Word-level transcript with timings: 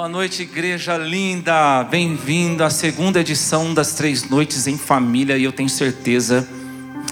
Boa 0.00 0.08
noite, 0.08 0.44
igreja 0.44 0.96
linda. 0.96 1.84
Bem-vindo 1.84 2.64
à 2.64 2.70
segunda 2.70 3.20
edição 3.20 3.74
das 3.74 3.92
Três 3.92 4.26
Noites 4.26 4.66
em 4.66 4.78
Família. 4.78 5.36
E 5.36 5.44
eu 5.44 5.52
tenho 5.52 5.68
certeza 5.68 6.48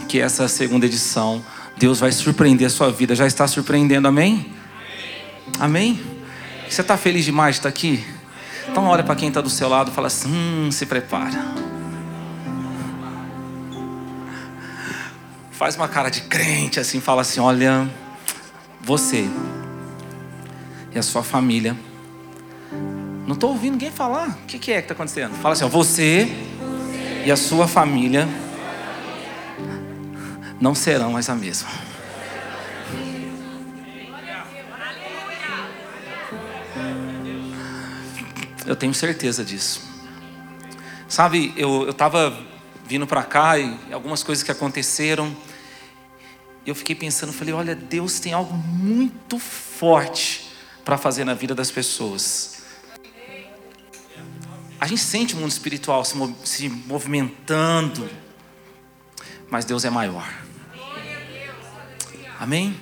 que 0.08 0.18
essa 0.18 0.48
segunda 0.48 0.86
edição, 0.86 1.44
Deus 1.76 2.00
vai 2.00 2.10
surpreender 2.10 2.66
a 2.66 2.70
sua 2.70 2.90
vida. 2.90 3.14
Já 3.14 3.26
está 3.26 3.46
surpreendendo, 3.46 4.08
amém? 4.08 4.54
Amém? 5.60 6.00
Você 6.66 6.80
está 6.80 6.96
feliz 6.96 7.26
demais 7.26 7.56
de 7.56 7.58
estar 7.58 7.68
aqui? 7.68 8.02
Então 8.66 8.86
olha 8.86 9.04
para 9.04 9.14
quem 9.14 9.28
está 9.28 9.42
do 9.42 9.50
seu 9.50 9.68
lado 9.68 9.90
e 9.90 9.94
fala 9.94 10.06
assim: 10.06 10.32
hum, 10.32 10.72
se 10.72 10.86
prepara. 10.86 11.44
Faz 15.50 15.76
uma 15.76 15.88
cara 15.88 16.08
de 16.08 16.22
crente 16.22 16.80
assim, 16.80 17.02
fala 17.02 17.20
assim: 17.20 17.38
olha, 17.38 17.86
você 18.80 19.28
e 20.90 20.98
a 20.98 21.02
sua 21.02 21.22
família 21.22 21.76
não 23.28 23.34
estou 23.34 23.50
ouvindo 23.50 23.72
ninguém 23.72 23.90
falar. 23.90 24.30
O 24.30 24.46
que, 24.46 24.58
que 24.58 24.72
é 24.72 24.76
que 24.76 24.86
está 24.86 24.94
acontecendo? 24.94 25.34
Fala 25.34 25.52
assim: 25.52 25.64
ó, 25.64 25.68
você 25.68 26.28
e 27.26 27.30
a 27.30 27.36
sua 27.36 27.68
família 27.68 28.26
não 30.58 30.74
serão 30.74 31.12
mais 31.12 31.28
a 31.28 31.34
mesma. 31.34 31.68
Eu 38.64 38.74
tenho 38.74 38.94
certeza 38.94 39.44
disso. 39.44 39.82
Sabe, 41.06 41.52
eu 41.54 41.90
estava 41.90 42.34
vindo 42.86 43.06
para 43.06 43.22
cá 43.22 43.58
e 43.58 43.92
algumas 43.92 44.22
coisas 44.22 44.42
que 44.42 44.50
aconteceram. 44.50 45.36
Eu 46.64 46.74
fiquei 46.74 46.94
pensando, 46.96 47.34
falei, 47.34 47.52
olha, 47.52 47.74
Deus 47.74 48.20
tem 48.20 48.32
algo 48.32 48.54
muito 48.54 49.38
forte 49.38 50.50
para 50.82 50.96
fazer 50.96 51.24
na 51.24 51.34
vida 51.34 51.54
das 51.54 51.70
pessoas. 51.70 52.57
A 54.80 54.86
gente 54.86 55.00
sente 55.00 55.34
o 55.34 55.38
mundo 55.38 55.50
espiritual 55.50 56.04
se, 56.04 56.14
se 56.44 56.68
movimentando, 56.68 58.08
mas 59.50 59.64
Deus 59.64 59.84
é 59.84 59.90
maior. 59.90 60.28
Amém? 62.38 62.80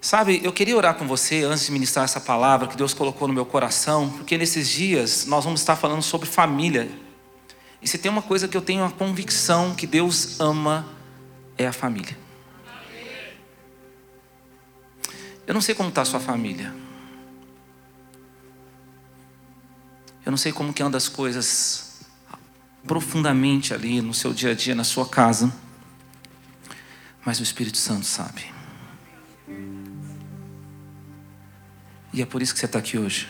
Sabe, 0.00 0.40
eu 0.42 0.52
queria 0.52 0.76
orar 0.76 0.94
com 0.94 1.06
você 1.06 1.42
antes 1.42 1.66
de 1.66 1.72
ministrar 1.72 2.04
essa 2.04 2.20
palavra 2.20 2.68
que 2.68 2.76
Deus 2.76 2.94
colocou 2.94 3.26
no 3.26 3.34
meu 3.34 3.44
coração, 3.44 4.08
porque 4.10 4.38
nesses 4.38 4.68
dias 4.68 5.26
nós 5.26 5.44
vamos 5.44 5.60
estar 5.60 5.76
falando 5.76 6.02
sobre 6.02 6.28
família. 6.28 6.88
E 7.82 7.88
se 7.88 7.98
tem 7.98 8.10
uma 8.10 8.22
coisa 8.22 8.46
que 8.46 8.56
eu 8.56 8.62
tenho 8.62 8.84
a 8.84 8.90
convicção 8.90 9.74
que 9.74 9.86
Deus 9.86 10.40
ama, 10.40 10.88
é 11.58 11.66
a 11.66 11.72
família. 11.72 12.16
Eu 15.46 15.52
não 15.52 15.60
sei 15.60 15.74
como 15.74 15.88
está 15.88 16.02
a 16.02 16.04
sua 16.04 16.20
família. 16.20 16.72
Eu 20.30 20.32
não 20.32 20.38
sei 20.38 20.52
como 20.52 20.72
que 20.72 20.80
anda 20.80 20.96
as 20.96 21.08
coisas 21.08 22.02
profundamente 22.86 23.74
ali 23.74 24.00
no 24.00 24.14
seu 24.14 24.32
dia 24.32 24.52
a 24.52 24.54
dia, 24.54 24.76
na 24.76 24.84
sua 24.84 25.04
casa. 25.04 25.52
Mas 27.26 27.40
o 27.40 27.42
Espírito 27.42 27.76
Santo 27.76 28.06
sabe. 28.06 28.44
E 32.12 32.22
é 32.22 32.24
por 32.24 32.40
isso 32.42 32.54
que 32.54 32.60
você 32.60 32.66
está 32.66 32.78
aqui 32.78 32.96
hoje. 32.96 33.28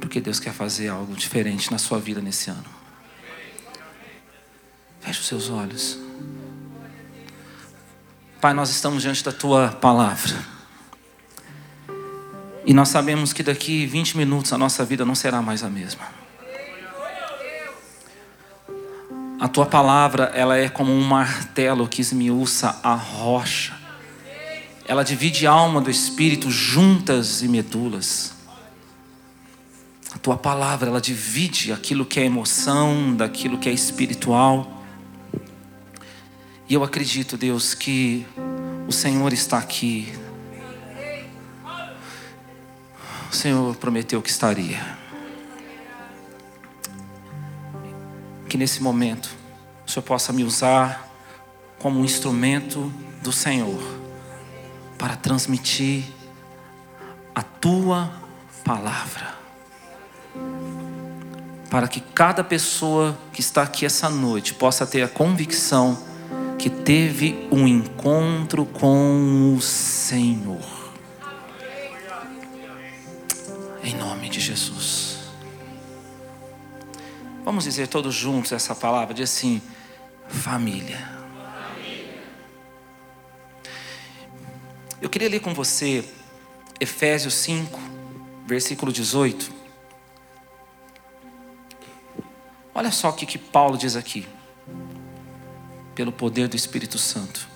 Porque 0.00 0.20
Deus 0.20 0.40
quer 0.40 0.52
fazer 0.52 0.88
algo 0.88 1.14
diferente 1.14 1.70
na 1.70 1.78
sua 1.78 2.00
vida 2.00 2.20
nesse 2.20 2.50
ano. 2.50 2.66
Feche 5.00 5.20
os 5.20 5.26
seus 5.28 5.48
olhos. 5.48 5.96
Pai, 8.40 8.52
nós 8.52 8.68
estamos 8.68 9.00
diante 9.00 9.22
da 9.22 9.30
tua 9.30 9.68
palavra. 9.68 10.51
E 12.64 12.72
nós 12.72 12.88
sabemos 12.88 13.32
que 13.32 13.42
daqui 13.42 13.86
20 13.86 14.16
minutos 14.16 14.52
a 14.52 14.58
nossa 14.58 14.84
vida 14.84 15.04
não 15.04 15.14
será 15.14 15.42
mais 15.42 15.64
a 15.64 15.68
mesma. 15.68 16.22
A 19.40 19.48
tua 19.48 19.66
palavra, 19.66 20.30
ela 20.34 20.56
é 20.56 20.68
como 20.68 20.92
um 20.92 21.02
martelo 21.02 21.88
que 21.88 22.00
esmiuça 22.00 22.78
a 22.80 22.94
rocha. 22.94 23.74
Ela 24.86 25.02
divide 25.02 25.48
a 25.48 25.50
alma 25.50 25.80
do 25.80 25.90
espírito 25.90 26.48
juntas 26.48 27.42
e 27.42 27.48
medulas. 27.48 28.34
A 30.14 30.18
tua 30.18 30.36
palavra, 30.36 30.90
ela 30.90 31.00
divide 31.00 31.72
aquilo 31.72 32.06
que 32.06 32.20
é 32.20 32.24
emoção 32.24 33.16
daquilo 33.16 33.58
que 33.58 33.68
é 33.68 33.72
espiritual. 33.72 34.84
E 36.68 36.74
eu 36.74 36.84
acredito, 36.84 37.36
Deus, 37.36 37.74
que 37.74 38.24
o 38.86 38.92
Senhor 38.92 39.32
está 39.32 39.58
aqui 39.58 40.12
o 43.32 43.34
Senhor 43.34 43.74
prometeu 43.76 44.20
que 44.20 44.28
estaria. 44.28 44.78
Que 48.46 48.58
nesse 48.58 48.82
momento 48.82 49.34
o 49.86 49.90
Senhor 49.90 50.02
possa 50.02 50.34
me 50.34 50.44
usar 50.44 51.08
como 51.78 51.98
um 51.98 52.04
instrumento 52.04 52.92
do 53.22 53.32
Senhor 53.32 53.82
para 54.98 55.16
transmitir 55.16 56.04
a 57.34 57.42
tua 57.42 58.12
palavra. 58.62 59.34
Para 61.70 61.88
que 61.88 62.00
cada 62.00 62.44
pessoa 62.44 63.16
que 63.32 63.40
está 63.40 63.62
aqui 63.62 63.86
essa 63.86 64.10
noite 64.10 64.52
possa 64.52 64.86
ter 64.86 65.02
a 65.02 65.08
convicção 65.08 65.98
que 66.58 66.68
teve 66.68 67.48
um 67.50 67.66
encontro 67.66 68.66
com 68.66 69.54
o 69.56 69.60
Senhor. 69.62 70.81
Em 73.82 73.94
nome 73.96 74.28
de 74.28 74.40
Jesus. 74.40 75.18
Vamos 77.44 77.64
dizer 77.64 77.88
todos 77.88 78.14
juntos 78.14 78.52
essa 78.52 78.74
palavra, 78.74 79.12
de 79.12 79.22
assim, 79.22 79.60
família. 80.28 81.20
Eu 85.00 85.10
queria 85.10 85.28
ler 85.28 85.40
com 85.40 85.52
você 85.52 86.04
Efésios 86.78 87.34
5, 87.34 87.80
versículo 88.46 88.92
18. 88.92 89.52
Olha 92.72 92.92
só 92.92 93.10
o 93.10 93.12
que, 93.12 93.26
que 93.26 93.38
Paulo 93.38 93.76
diz 93.76 93.96
aqui, 93.96 94.26
pelo 95.94 96.12
poder 96.12 96.46
do 96.46 96.56
Espírito 96.56 96.98
Santo. 96.98 97.48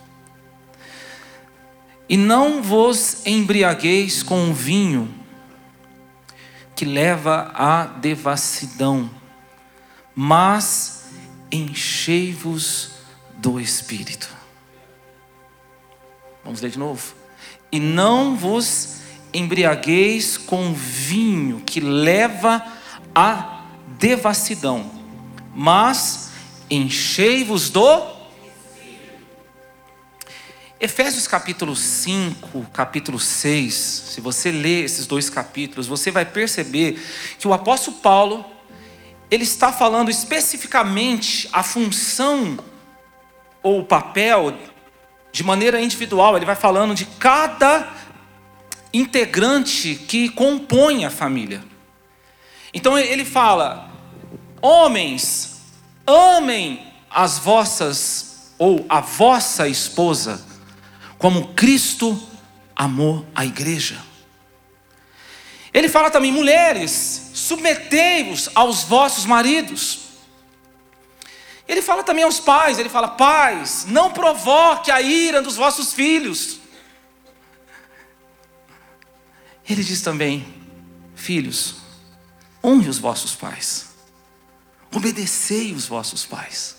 E 2.08 2.16
não 2.16 2.62
vos 2.62 3.25
embriagueis 3.25 4.22
com 4.22 4.53
vinho, 4.53 5.12
que 6.76 6.84
leva 6.84 7.50
à 7.54 7.87
devassidão, 7.87 9.10
mas 10.14 11.06
enchei-vos 11.50 12.91
do 13.38 13.59
Espírito. 13.59 14.28
Vamos 16.44 16.60
ler 16.60 16.70
de 16.70 16.78
novo. 16.78 17.14
E 17.72 17.81
não 17.81 18.37
vos 18.37 19.00
embriagueis 19.32 20.37
com 20.37 20.72
vinho 20.75 21.62
que 21.64 21.81
leva 21.81 22.62
à 23.14 23.64
devassidão, 23.98 24.91
mas 25.54 26.31
enchei-vos 26.70 27.70
do 27.70 28.16
Efésios 30.78 31.26
capítulo 31.26 31.75
5, 31.75 32.66
capítulo 32.70 33.19
6, 33.19 33.72
se 33.72 34.20
você 34.20 34.50
ler 34.50 34.84
esses 34.84 35.06
dois 35.06 35.31
capítulos, 35.31 35.87
você 35.87 36.10
vai 36.10 36.26
perceber 36.26 37.03
que 37.38 37.48
o 37.48 37.54
apóstolo 37.54 37.97
Paulo, 37.97 38.44
ele 39.31 39.44
está 39.44 39.72
falando 39.72 40.10
especificamente 40.10 41.48
a 41.50 41.62
função 41.62 42.59
ou 43.62 43.81
o 43.81 43.84
papel 43.84 44.54
de 45.32 45.42
maneira 45.42 45.81
individual, 45.81 46.37
ele 46.37 46.44
vai 46.44 46.54
falando 46.54 46.94
de 46.94 47.06
cada 47.06 47.91
integrante 48.93 49.94
que 49.94 50.28
compõe 50.28 51.06
a 51.06 51.11
família. 51.11 51.64
Então 52.75 52.99
ele 52.99 53.25
fala: 53.25 53.90
homens, 54.61 55.58
amem 56.06 56.93
as 57.08 57.38
vossas 57.38 58.52
ou 58.58 58.84
a 58.90 59.00
vossa 59.00 59.67
esposa 59.67 60.55
como 61.18 61.54
Cristo 61.54 62.20
amou 62.74 63.26
a 63.34 63.44
igreja. 63.44 64.02
Ele 65.72 65.88
fala 65.88 66.10
também, 66.10 66.32
mulheres, 66.32 67.30
submetei-vos 67.34 68.48
aos 68.54 68.84
vossos 68.84 69.26
maridos. 69.26 70.06
Ele 71.68 71.82
fala 71.82 72.02
também 72.02 72.24
aos 72.24 72.40
pais, 72.40 72.78
ele 72.78 72.88
fala: 72.88 73.08
pais, 73.08 73.84
não 73.86 74.10
provoque 74.10 74.90
a 74.90 75.00
ira 75.02 75.42
dos 75.42 75.56
vossos 75.56 75.92
filhos. 75.92 76.60
Ele 79.68 79.82
diz 79.82 80.00
também: 80.00 80.46
filhos, 81.14 81.76
honre 82.62 82.88
os 82.88 82.98
vossos 82.98 83.34
pais, 83.34 83.88
obedecei 84.94 85.72
os 85.72 85.86
vossos 85.86 86.24
pais. 86.24 86.76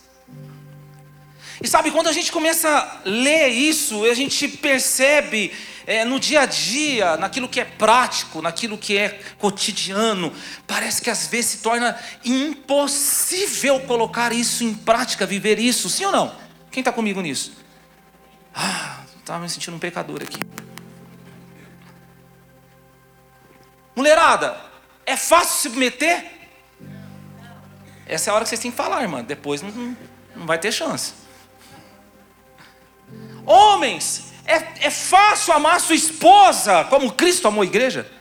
E 1.61 1.67
sabe, 1.67 1.91
quando 1.91 2.07
a 2.07 2.11
gente 2.11 2.31
começa 2.31 2.69
a 2.69 3.01
ler 3.03 3.47
isso, 3.47 4.05
a 4.05 4.13
gente 4.13 4.47
percebe 4.47 5.51
é, 5.87 6.03
no 6.03 6.19
dia 6.19 6.41
a 6.41 6.45
dia, 6.45 7.17
naquilo 7.17 7.47
que 7.47 7.59
é 7.59 7.65
prático, 7.65 8.41
naquilo 8.41 8.77
que 8.77 8.97
é 8.97 9.19
cotidiano, 9.39 10.33
parece 10.67 11.01
que 11.01 11.09
às 11.09 11.27
vezes 11.27 11.51
se 11.51 11.57
torna 11.59 11.97
impossível 12.23 13.79
colocar 13.81 14.31
isso 14.33 14.63
em 14.63 14.73
prática, 14.75 15.25
viver 15.25 15.57
isso, 15.57 15.89
sim 15.89 16.05
ou 16.05 16.11
não? 16.11 16.35
Quem 16.69 16.81
está 16.81 16.91
comigo 16.91 17.21
nisso? 17.21 17.53
Ah, 18.53 19.03
estava 19.17 19.39
me 19.39 19.49
sentindo 19.49 19.75
um 19.75 19.79
pecador 19.79 20.21
aqui. 20.21 20.39
Mulherada, 23.95 24.57
é 25.05 25.17
fácil 25.17 25.55
se 25.55 25.61
submeter? 25.63 26.33
Essa 28.05 28.29
é 28.29 28.31
a 28.31 28.35
hora 28.35 28.43
que 28.43 28.49
vocês 28.49 28.61
têm 28.61 28.71
que 28.71 28.77
falar, 28.77 29.01
irmã. 29.01 29.23
Depois 29.23 29.61
não, 29.61 29.97
não 30.35 30.45
vai 30.45 30.59
ter 30.59 30.71
chance. 30.71 31.13
Homens, 33.47 34.33
é, 34.45 34.87
é 34.87 34.89
fácil 34.89 35.53
amar 35.53 35.79
sua 35.79 35.95
esposa 35.95 36.83
como 36.89 37.13
Cristo 37.13 37.47
amou 37.47 37.61
a 37.61 37.65
igreja? 37.65 38.11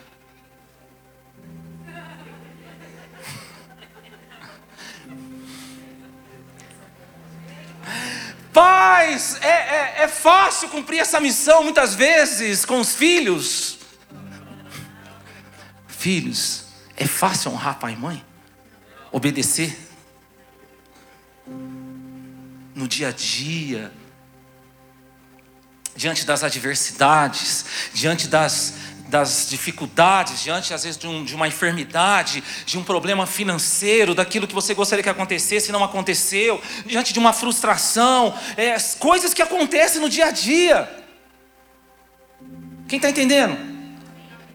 Pais, 8.52 9.36
é, 9.42 9.48
é, 9.48 9.94
é, 10.04 10.08
fácil 10.08 10.68
cumprir 10.68 11.00
essa 11.00 11.18
missão 11.18 11.64
muitas 11.64 11.96
vezes 11.96 12.64
com 12.64 12.78
os 12.78 12.94
filhos. 12.94 13.80
Filhos, 15.88 16.66
é 16.96 17.04
fácil 17.04 17.50
honrar 17.50 17.80
pai 17.80 17.94
e 17.94 17.96
mãe? 17.96 18.24
Obedecer? 19.10 19.76
No 22.76 22.86
dia 22.86 23.08
a 23.08 23.12
dia, 23.12 23.92
diante 25.96 26.26
das 26.26 26.44
adversidades, 26.44 27.64
diante 27.92 28.28
das, 28.28 28.74
das 29.08 29.48
dificuldades, 29.48 30.42
diante 30.42 30.74
às 30.74 30.84
vezes 30.84 30.98
de, 30.98 31.06
um, 31.06 31.24
de, 31.24 31.34
uma 31.34 31.48
enfermidade, 31.48 32.44
de 32.64 32.78
um 32.78 32.84
problema 32.84 33.26
financeiro, 33.26 34.14
daquilo 34.14 34.46
que 34.46 34.54
você 34.54 34.74
gostaria 34.74 35.02
que 35.02 35.08
acontecesse 35.08 35.70
e 35.70 35.72
não 35.72 35.82
aconteceu, 35.82 36.62
diante 36.84 37.12
de 37.12 37.18
uma 37.18 37.32
frustração, 37.32 38.38
é, 38.56 38.76
coisas 38.98 39.32
que 39.32 39.42
acontecem 39.42 40.00
no 40.00 40.08
dia 40.08 40.26
a 40.26 40.30
dia. 40.30 41.04
Quem 42.86 42.98
está 42.98 43.08
entendendo? 43.10 43.56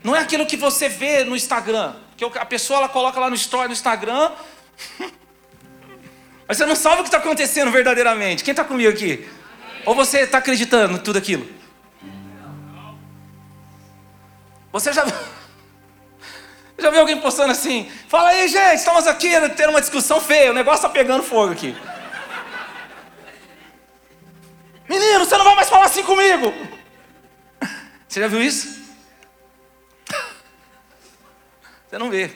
Não 0.03 0.15
é 0.15 0.19
aquilo 0.19 0.45
que 0.45 0.57
você 0.57 0.87
vê 0.87 1.23
no 1.23 1.35
Instagram, 1.35 1.95
que 2.15 2.23
a 2.23 2.45
pessoa 2.45 2.79
ela 2.79 2.89
coloca 2.89 3.19
lá 3.19 3.29
no 3.29 3.35
story 3.35 3.67
no 3.67 3.73
Instagram, 3.73 4.31
mas 6.47 6.57
você 6.57 6.65
não 6.65 6.75
sabe 6.75 6.97
o 6.97 7.03
que 7.03 7.07
está 7.07 7.17
acontecendo 7.17 7.71
verdadeiramente. 7.71 8.43
Quem 8.43 8.51
está 8.51 8.63
comigo 8.63 8.89
aqui? 8.89 9.27
Ou 9.85 9.95
você 9.95 10.21
está 10.21 10.37
acreditando 10.37 10.99
tudo 10.99 11.17
aquilo? 11.17 11.47
Você 14.71 14.93
já. 14.93 15.05
Já 16.77 16.89
viu 16.89 17.01
alguém 17.01 17.19
postando 17.21 17.51
assim? 17.51 17.91
Fala 18.07 18.29
aí, 18.29 18.47
gente, 18.47 18.77
estamos 18.77 19.05
aqui 19.05 19.29
tendo 19.55 19.69
uma 19.69 19.81
discussão 19.81 20.19
feia, 20.19 20.49
o 20.49 20.53
negócio 20.53 20.77
está 20.77 20.89
pegando 20.89 21.21
fogo 21.21 21.51
aqui. 21.51 21.77
Menino, 24.89 25.19
você 25.19 25.37
não 25.37 25.45
vai 25.45 25.55
mais 25.55 25.69
falar 25.69 25.85
assim 25.85 26.03
comigo. 26.03 26.53
Você 28.07 28.19
já 28.19 28.27
viu 28.27 28.41
isso? 28.41 28.81
Você 31.87 31.97
não 31.97 32.09
vê. 32.09 32.35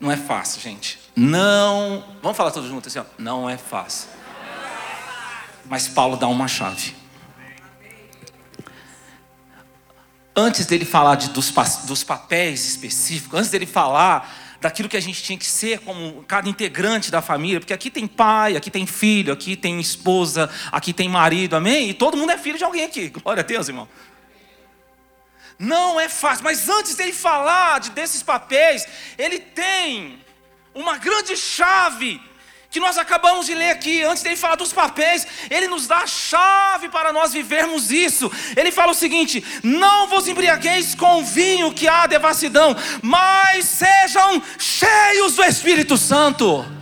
Não 0.00 0.10
é 0.10 0.16
fácil, 0.16 0.60
gente. 0.60 0.98
Não. 1.14 2.04
Vamos 2.22 2.36
falar 2.36 2.50
todos 2.50 2.68
juntos 2.68 2.94
assim, 2.94 3.06
ó. 3.06 3.22
Não 3.22 3.48
é 3.48 3.56
fácil. 3.56 4.08
Mas 5.70 5.86
Paulo 5.86 6.16
dá 6.16 6.26
uma 6.26 6.48
chave. 6.48 6.96
Antes 10.34 10.66
dele 10.66 10.84
falar 10.84 11.14
de, 11.14 11.30
dos, 11.30 11.52
dos 11.86 12.02
papéis 12.02 12.66
específicos, 12.66 13.38
antes 13.38 13.52
dele 13.52 13.66
falar 13.66 14.58
daquilo 14.60 14.88
que 14.88 14.96
a 14.96 15.00
gente 15.00 15.22
tinha 15.22 15.38
que 15.38 15.46
ser 15.46 15.78
como 15.78 16.24
cada 16.24 16.48
integrante 16.48 17.08
da 17.08 17.22
família, 17.22 17.60
porque 17.60 17.72
aqui 17.72 17.88
tem 17.88 18.08
pai, 18.08 18.56
aqui 18.56 18.68
tem 18.68 18.84
filho, 18.84 19.32
aqui 19.32 19.54
tem 19.54 19.78
esposa, 19.78 20.50
aqui 20.72 20.92
tem 20.92 21.08
marido, 21.08 21.54
amém? 21.54 21.90
E 21.90 21.94
todo 21.94 22.16
mundo 22.16 22.32
é 22.32 22.36
filho 22.36 22.58
de 22.58 22.64
alguém 22.64 22.82
aqui, 22.82 23.08
glória 23.08 23.42
a 23.42 23.46
Deus, 23.46 23.68
irmão. 23.68 23.88
Não 25.56 26.00
é 26.00 26.08
fácil, 26.08 26.42
mas 26.42 26.68
antes 26.68 26.96
dele 26.96 27.12
falar 27.12 27.78
de, 27.78 27.90
desses 27.90 28.24
papéis, 28.24 28.88
ele 29.16 29.38
tem 29.38 30.18
uma 30.74 30.98
grande 30.98 31.36
chave 31.36 32.20
que 32.70 32.78
nós 32.78 32.96
acabamos 32.96 33.46
de 33.46 33.54
ler 33.54 33.70
aqui, 33.70 34.02
antes 34.02 34.22
dele 34.22 34.36
falar 34.36 34.54
dos 34.54 34.72
papéis, 34.72 35.26
ele 35.50 35.66
nos 35.66 35.88
dá 35.88 35.98
a 35.98 36.06
chave 36.06 36.88
para 36.88 37.12
nós 37.12 37.32
vivermos 37.32 37.90
isso. 37.90 38.30
Ele 38.56 38.70
fala 38.70 38.92
o 38.92 38.94
seguinte: 38.94 39.44
não 39.62 40.06
vos 40.06 40.28
embriagueis 40.28 40.94
com 40.94 41.24
vinho 41.24 41.74
que 41.74 41.88
há 41.88 42.06
devassidão, 42.06 42.76
mas 43.02 43.64
sejam 43.64 44.40
cheios 44.56 45.34
do 45.34 45.42
Espírito 45.42 45.96
Santo. 45.96 46.79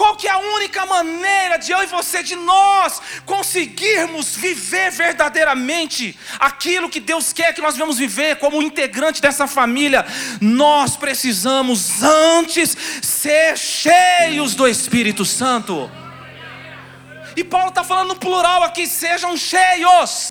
Qual 0.00 0.16
que 0.16 0.26
é 0.26 0.30
a 0.30 0.38
única 0.38 0.86
maneira 0.86 1.58
de 1.58 1.72
eu 1.72 1.82
e 1.82 1.86
você, 1.86 2.22
de 2.22 2.34
nós, 2.34 3.02
conseguirmos 3.26 4.34
viver 4.34 4.90
verdadeiramente 4.90 6.18
aquilo 6.38 6.88
que 6.88 6.98
Deus 6.98 7.34
quer 7.34 7.52
que 7.52 7.60
nós 7.60 7.76
vamos 7.76 7.98
viver 7.98 8.36
como 8.36 8.62
integrante 8.62 9.20
dessa 9.20 9.46
família? 9.46 10.06
Nós 10.40 10.96
precisamos 10.96 12.02
antes 12.02 12.74
ser 13.02 13.58
cheios 13.58 14.54
do 14.54 14.66
Espírito 14.66 15.22
Santo. 15.26 15.90
E 17.36 17.44
Paulo 17.44 17.68
está 17.68 17.84
falando 17.84 18.08
no 18.08 18.16
plural 18.16 18.62
aqui, 18.62 18.86
sejam 18.86 19.36
cheios. 19.36 20.30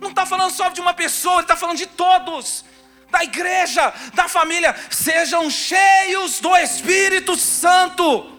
Não 0.00 0.08
está 0.08 0.24
falando 0.24 0.50
só 0.50 0.70
de 0.70 0.80
uma 0.80 0.94
pessoa, 0.94 1.34
ele 1.34 1.42
está 1.42 1.56
falando 1.56 1.76
de 1.76 1.88
todos 1.88 2.64
da 3.14 3.22
igreja, 3.22 3.92
da 4.12 4.28
família, 4.28 4.74
sejam 4.90 5.48
cheios 5.48 6.40
do 6.40 6.54
Espírito 6.56 7.36
Santo. 7.36 8.32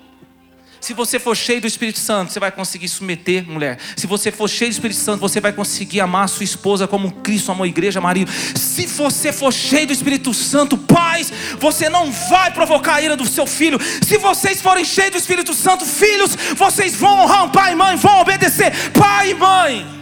Se 0.81 0.93
você 0.93 1.17
for 1.17 1.35
cheio 1.35 1.61
do 1.61 1.65
Espírito 1.65 1.97
Santo, 1.97 2.31
você 2.31 2.39
vai 2.39 2.51
conseguir 2.51 2.89
submeter, 2.89 3.49
mulher. 3.49 3.79
Se 3.95 4.05
você 4.05 4.31
for 4.31 4.47
cheio 4.47 4.69
do 4.69 4.73
Espírito 4.73 4.99
Santo, 4.99 5.19
você 5.19 5.39
vai 5.39 5.51
conseguir 5.51 6.01
amar 6.01 6.29
sua 6.29 6.43
esposa 6.43 6.87
como 6.87 7.11
Cristo 7.23 7.51
amou 7.51 7.63
a 7.63 7.67
igreja, 7.67 7.99
marido. 7.99 8.29
Se 8.31 8.85
você 8.85 9.31
for 9.31 9.51
cheio 9.51 9.87
do 9.87 9.93
Espírito 9.93 10.31
Santo, 10.33 10.77
pais, 10.77 11.31
você 11.57 11.89
não 11.89 12.11
vai 12.11 12.51
provocar 12.51 12.95
a 12.95 13.01
ira 13.01 13.15
do 13.15 13.25
seu 13.25 13.47
filho. 13.47 13.79
Se 13.81 14.17
vocês 14.17 14.61
forem 14.61 14.85
cheios 14.85 15.11
do 15.13 15.17
Espírito 15.17 15.53
Santo, 15.55 15.85
filhos, 15.85 16.35
vocês 16.55 16.95
vão 16.95 17.21
honrar 17.21 17.49
pai 17.49 17.71
e 17.71 17.75
mãe, 17.75 17.95
vão 17.95 18.19
obedecer 18.19 18.71
pai 18.91 19.31
e 19.31 19.33
mãe. 19.33 19.94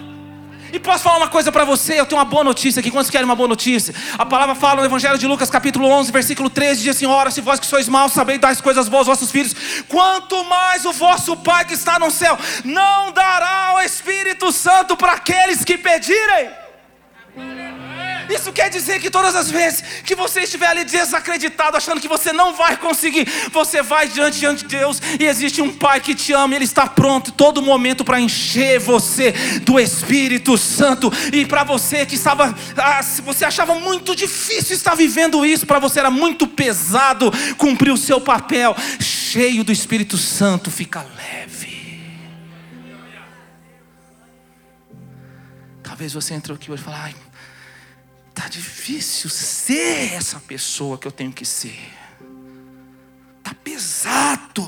E 0.74 0.80
posso 0.80 1.04
falar 1.04 1.18
uma 1.18 1.28
coisa 1.28 1.52
para 1.52 1.64
você? 1.64 2.00
Eu 2.00 2.06
tenho 2.08 2.18
uma 2.18 2.26
boa 2.26 2.44
notícia 2.44 2.80
aqui. 2.80 2.90
Quantos 2.90 3.12
querem 3.12 3.26
uma 3.26 3.36
boa 3.36 3.48
notícia? 3.48 3.94
A 4.18 4.26
palavra 4.26 4.56
fala 4.56 4.82
no 4.82 4.86
Evangelho 4.86 5.20
de 5.20 5.28
Lucas, 5.28 5.48
capítulo 5.48 5.88
11, 5.88 6.12
versículo 6.12 6.50
13: 6.50 6.82
diz 6.82 6.96
assim: 6.96 7.06
Ora, 7.06 7.30
se 7.30 7.42
vós 7.42 7.60
que 7.60 7.68
sois 7.68 7.88
maus 7.88 8.12
sabeis 8.12 8.42
dar 8.42 8.50
as 8.50 8.60
coisas 8.60 8.90
boas 8.90 9.08
aos 9.08 9.20
vossos 9.20 9.32
filhos, 9.32 9.56
quanto 9.88 10.44
mais 10.46 10.84
o 10.84 10.92
vosso 10.92 11.38
Pai 11.38 11.64
que 11.64 11.76
está 11.76 12.00
no 12.00 12.10
céu 12.10 12.36
não 12.66 13.12
dará 13.12 13.76
o 13.76 13.82
Espírito 13.82 14.52
Santo 14.52 14.98
para 14.98 15.12
aqueles 15.12 15.64
que 15.64 15.78
pedirem. 15.78 16.63
Isso 18.34 18.52
quer 18.52 18.70
dizer 18.70 19.00
que 19.00 19.10
todas 19.10 19.36
as 19.36 19.50
vezes 19.50 19.84
que 20.04 20.16
você 20.16 20.42
estiver 20.42 20.68
ali 20.68 20.84
desacreditado, 20.84 21.78
achando 21.78 22.02
que 22.02 22.08
você 22.08 22.34
não 22.34 22.54
vai 22.56 22.78
conseguir, 22.78 23.28
você 23.52 23.82
vai 23.82 24.08
diante, 24.08 24.40
diante 24.40 24.66
de 24.66 24.78
Deus 24.78 25.02
e 25.20 25.26
existe 25.26 25.62
um 25.62 25.74
Pai 25.74 26.00
que 26.00 26.16
te 26.16 26.34
ama, 26.34 26.54
e 26.54 26.58
Ele 26.58 26.66
está 26.66 26.88
pronto 26.88 27.32
todo 27.32 27.62
momento 27.62 28.04
para 28.04 28.20
encher 28.20 28.80
você 28.80 29.32
do 29.62 29.80
Espírito 29.80 30.58
Santo. 30.58 31.12
E 31.32 31.46
para 31.46 31.64
você 31.64 32.06
que 32.06 32.16
estava, 32.16 32.56
ah, 32.78 33.02
você 33.24 33.46
achava 33.46 33.76
muito 33.76 34.16
difícil 34.16 34.76
estar 34.76 34.96
vivendo 34.96 35.46
isso, 35.46 35.66
para 35.66 35.80
você 35.80 36.00
era 36.00 36.12
muito 36.12 36.48
pesado 36.48 37.32
cumprir 37.58 37.92
o 37.92 37.98
seu 37.98 38.20
papel, 38.22 38.76
cheio 39.00 39.64
do 39.64 39.72
Espírito 39.72 40.18
Santo, 40.18 40.72
fica 40.72 41.06
leve. 41.16 41.74
Talvez 45.84 46.14
você 46.14 46.34
entrou 46.34 46.56
aqui 46.56 46.72
hoje 46.72 46.82
e 46.82 46.86
falou, 46.86 47.00
ai, 47.00 47.14
Tá 48.34 48.48
difícil 48.48 49.30
ser 49.30 50.14
essa 50.14 50.40
pessoa 50.40 50.98
que 50.98 51.08
eu 51.08 51.12
tenho 51.12 51.32
que 51.32 51.46
ser. 51.46 51.92
Tá 53.44 53.54
pesado. 53.54 54.68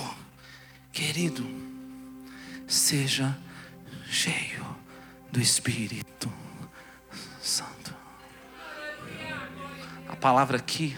Querido, 0.91 1.45
seja 2.67 3.37
cheio 4.09 4.65
do 5.31 5.41
Espírito 5.41 6.31
Santo. 7.41 7.93
A 10.07 10.15
palavra 10.15 10.57
aqui 10.57 10.95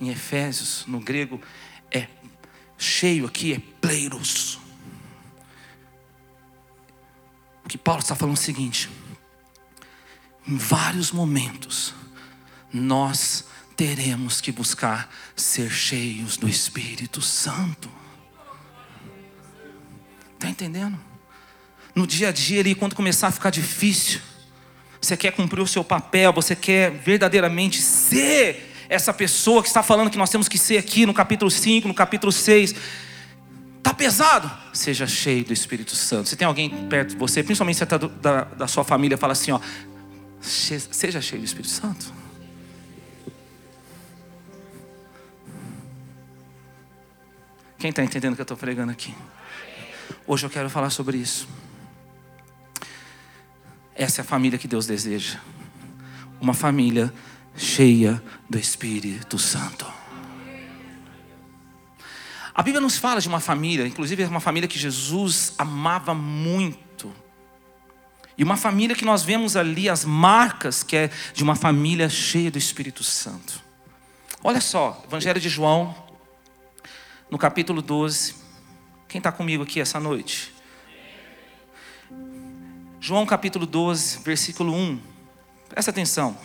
em 0.00 0.08
Efésios, 0.08 0.84
no 0.86 1.00
grego, 1.00 1.40
é 1.90 2.06
cheio 2.78 3.26
aqui, 3.26 3.52
é 3.52 3.60
pleiros. 3.80 4.58
O 7.64 7.68
que 7.68 7.76
Paulo 7.76 8.00
está 8.00 8.14
falando 8.14 8.36
é 8.36 8.40
o 8.40 8.42
seguinte: 8.42 8.88
em 10.48 10.56
vários 10.56 11.12
momentos, 11.12 11.94
nós 12.72 13.44
teremos 13.76 14.40
que 14.40 14.50
buscar 14.50 15.12
ser 15.36 15.70
cheios 15.70 16.36
do 16.36 16.48
Espírito 16.48 17.20
Santo. 17.20 17.90
Está 20.34 20.48
entendendo? 20.48 21.08
no 21.98 22.06
dia 22.06 22.28
a 22.28 22.32
dia 22.32 22.60
ali, 22.60 22.74
quando 22.74 22.94
começar 22.94 23.26
a 23.26 23.30
ficar 23.30 23.50
difícil, 23.50 24.20
você 25.00 25.16
quer 25.16 25.32
cumprir 25.32 25.60
o 25.60 25.66
seu 25.66 25.82
papel, 25.82 26.32
você 26.32 26.54
quer 26.54 26.90
verdadeiramente 26.90 27.82
ser 27.82 28.72
essa 28.88 29.12
pessoa 29.12 29.62
que 29.62 29.68
está 29.68 29.82
falando 29.82 30.08
que 30.08 30.16
nós 30.16 30.30
temos 30.30 30.48
que 30.48 30.56
ser 30.56 30.78
aqui 30.78 31.04
no 31.04 31.12
capítulo 31.12 31.50
5, 31.50 31.88
no 31.88 31.94
capítulo 31.94 32.32
6. 32.32 32.74
Está 33.78 33.92
pesado? 33.92 34.50
Seja 34.72 35.06
cheio 35.06 35.44
do 35.44 35.52
Espírito 35.52 35.94
Santo. 35.94 36.28
Se 36.28 36.36
tem 36.36 36.46
alguém 36.46 36.70
perto 36.88 37.10
de 37.10 37.16
você, 37.16 37.42
principalmente 37.42 37.76
se 37.76 37.82
é 37.82 37.86
da, 37.86 38.44
da 38.44 38.66
sua 38.68 38.84
família, 38.84 39.18
fala 39.18 39.32
assim: 39.32 39.50
ó, 39.50 39.60
seja 40.40 41.20
cheio 41.20 41.40
do 41.40 41.44
Espírito 41.44 41.70
Santo. 41.70 42.12
Quem 47.78 47.90
está 47.90 48.02
entendendo 48.02 48.32
o 48.32 48.34
que 48.34 48.40
eu 48.40 48.44
estou 48.44 48.56
pregando 48.56 48.90
aqui? 48.90 49.14
Hoje 50.26 50.44
eu 50.44 50.50
quero 50.50 50.68
falar 50.68 50.90
sobre 50.90 51.16
isso. 51.16 51.48
Essa 53.94 54.20
é 54.20 54.22
a 54.22 54.24
família 54.24 54.58
que 54.58 54.66
Deus 54.68 54.86
deseja. 54.86 55.38
Uma 56.40 56.54
família 56.54 57.12
cheia 57.56 58.22
do 58.48 58.58
Espírito 58.58 59.38
Santo. 59.38 59.86
A 62.54 62.62
Bíblia 62.62 62.80
nos 62.80 62.98
fala 62.98 63.20
de 63.20 63.28
uma 63.28 63.38
família, 63.38 63.86
inclusive 63.86 64.24
é 64.24 64.26
uma 64.26 64.40
família 64.40 64.68
que 64.68 64.78
Jesus 64.78 65.54
amava 65.56 66.12
muito. 66.14 67.12
E 68.38 68.44
uma 68.44 68.56
família 68.56 68.94
que 68.94 69.04
nós 69.04 69.24
vemos 69.24 69.56
ali 69.56 69.88
as 69.88 70.04
marcas 70.04 70.84
que 70.84 70.96
é 70.96 71.10
de 71.34 71.42
uma 71.42 71.56
família 71.56 72.08
cheia 72.08 72.52
do 72.52 72.56
Espírito 72.56 73.02
Santo. 73.02 73.60
Olha 74.44 74.60
só, 74.60 75.02
Evangelho 75.04 75.40
de 75.40 75.48
João, 75.48 75.92
no 77.28 77.36
capítulo 77.36 77.82
12. 77.82 78.36
Quem 79.08 79.18
está 79.18 79.32
comigo 79.32 79.64
aqui 79.64 79.80
essa 79.80 79.98
noite? 79.98 80.54
João 83.00 83.26
capítulo 83.26 83.66
12, 83.66 84.20
versículo 84.20 84.72
1. 84.72 85.00
Presta 85.68 85.90
atenção. 85.90 86.38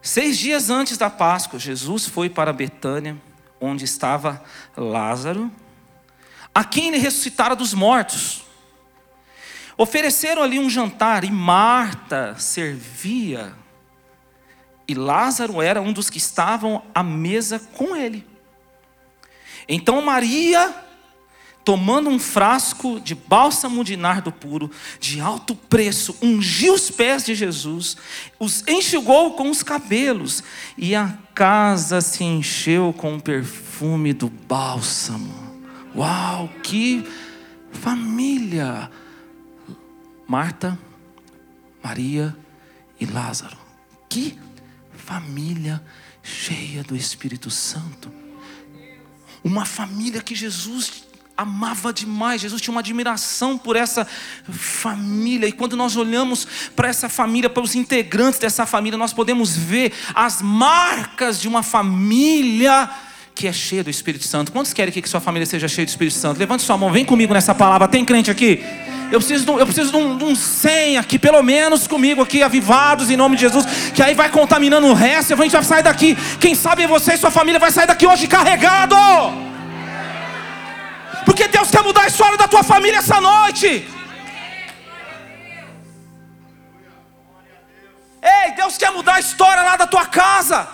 Seis 0.00 0.38
dias 0.38 0.70
antes 0.70 0.96
da 0.96 1.10
Páscoa, 1.10 1.58
Jesus 1.58 2.06
foi 2.06 2.30
para 2.30 2.52
Betânia, 2.52 3.16
onde 3.60 3.84
estava 3.84 4.44
Lázaro, 4.76 5.50
a 6.54 6.62
quem 6.62 6.88
ele 6.88 6.98
ressuscitara 6.98 7.56
dos 7.56 7.74
mortos. 7.74 8.41
Ofereceram 9.82 10.44
ali 10.44 10.60
um 10.60 10.70
jantar 10.70 11.24
e 11.24 11.30
Marta 11.32 12.36
servia 12.38 13.52
e 14.86 14.94
Lázaro 14.94 15.60
era 15.60 15.82
um 15.82 15.92
dos 15.92 16.08
que 16.08 16.18
estavam 16.18 16.84
à 16.94 17.02
mesa 17.02 17.58
com 17.58 17.96
ele. 17.96 18.24
Então 19.68 20.00
Maria, 20.00 20.72
tomando 21.64 22.08
um 22.08 22.20
frasco 22.20 23.00
de 23.00 23.12
bálsamo 23.16 23.82
de 23.82 23.96
nardo 23.96 24.30
puro, 24.30 24.70
de 25.00 25.20
alto 25.20 25.56
preço, 25.56 26.16
ungiu 26.22 26.74
os 26.74 26.88
pés 26.88 27.24
de 27.24 27.34
Jesus, 27.34 27.96
os 28.38 28.62
enxugou 28.68 29.32
com 29.32 29.50
os 29.50 29.64
cabelos, 29.64 30.44
e 30.78 30.94
a 30.94 31.12
casa 31.34 32.00
se 32.00 32.22
encheu 32.22 32.94
com 32.96 33.16
o 33.16 33.20
perfume 33.20 34.12
do 34.12 34.28
bálsamo. 34.28 35.34
Uau, 35.92 36.48
que 36.62 37.04
família! 37.72 38.88
Marta, 40.26 40.78
Maria 41.82 42.36
e 43.00 43.06
Lázaro. 43.06 43.56
Que 44.08 44.38
família 44.96 45.82
cheia 46.22 46.82
do 46.84 46.96
Espírito 46.96 47.50
Santo. 47.50 48.12
Uma 49.42 49.64
família 49.64 50.22
que 50.22 50.34
Jesus 50.34 51.04
amava 51.36 51.92
demais, 51.92 52.40
Jesus 52.40 52.60
tinha 52.60 52.72
uma 52.72 52.80
admiração 52.80 53.58
por 53.58 53.74
essa 53.74 54.06
família, 54.48 55.48
e 55.48 55.52
quando 55.52 55.76
nós 55.76 55.96
olhamos 55.96 56.46
para 56.76 56.88
essa 56.88 57.08
família, 57.08 57.50
para 57.50 57.62
os 57.62 57.74
integrantes 57.74 58.38
dessa 58.38 58.66
família, 58.66 58.98
nós 58.98 59.12
podemos 59.12 59.56
ver 59.56 59.92
as 60.14 60.40
marcas 60.40 61.40
de 61.40 61.48
uma 61.48 61.62
família 61.62 62.88
que 63.34 63.48
é 63.48 63.52
cheia 63.52 63.82
do 63.82 63.90
Espírito 63.90 64.24
Santo. 64.24 64.52
Quantos 64.52 64.72
querem 64.72 64.92
que 64.92 65.08
sua 65.08 65.20
família 65.20 65.46
seja 65.46 65.66
cheia 65.66 65.86
do 65.86 65.88
Espírito 65.88 66.16
Santo? 66.16 66.38
Levante 66.38 66.62
sua 66.62 66.76
mão, 66.76 66.92
vem 66.92 67.04
comigo 67.04 67.32
nessa 67.32 67.54
palavra. 67.54 67.88
Tem 67.88 68.04
crente 68.04 68.30
aqui? 68.30 68.62
Eu 69.12 69.18
preciso, 69.18 69.44
de, 69.44 69.52
eu 69.52 69.66
preciso 69.66 69.90
de 69.90 69.96
um, 69.98 70.16
de 70.16 70.24
um 70.24 70.34
100 70.34 70.96
aqui, 70.96 71.18
pelo 71.18 71.42
menos 71.42 71.86
comigo 71.86 72.22
aqui, 72.22 72.42
avivados 72.42 73.10
em 73.10 73.16
nome 73.16 73.36
de 73.36 73.42
Jesus, 73.42 73.66
que 73.94 74.02
aí 74.02 74.14
vai 74.14 74.30
contaminando 74.30 74.86
o 74.86 74.94
resto 74.94 75.32
e 75.32 75.34
a 75.34 75.36
gente 75.36 75.52
vai 75.52 75.62
sair 75.62 75.82
daqui. 75.82 76.16
Quem 76.40 76.54
sabe 76.54 76.86
você 76.86 77.12
e 77.12 77.18
sua 77.18 77.30
família 77.30 77.60
vai 77.60 77.70
sair 77.70 77.86
daqui 77.86 78.06
hoje 78.06 78.26
carregado. 78.26 78.96
Porque 81.26 81.46
Deus 81.46 81.70
quer 81.70 81.82
mudar 81.82 82.04
a 82.04 82.06
história 82.06 82.38
da 82.38 82.48
tua 82.48 82.62
família 82.62 83.00
essa 83.00 83.20
noite. 83.20 83.86
Ei, 88.22 88.52
Deus 88.56 88.78
quer 88.78 88.92
mudar 88.92 89.16
a 89.16 89.20
história 89.20 89.62
lá 89.62 89.76
da 89.76 89.86
tua 89.86 90.06
casa. 90.06 90.66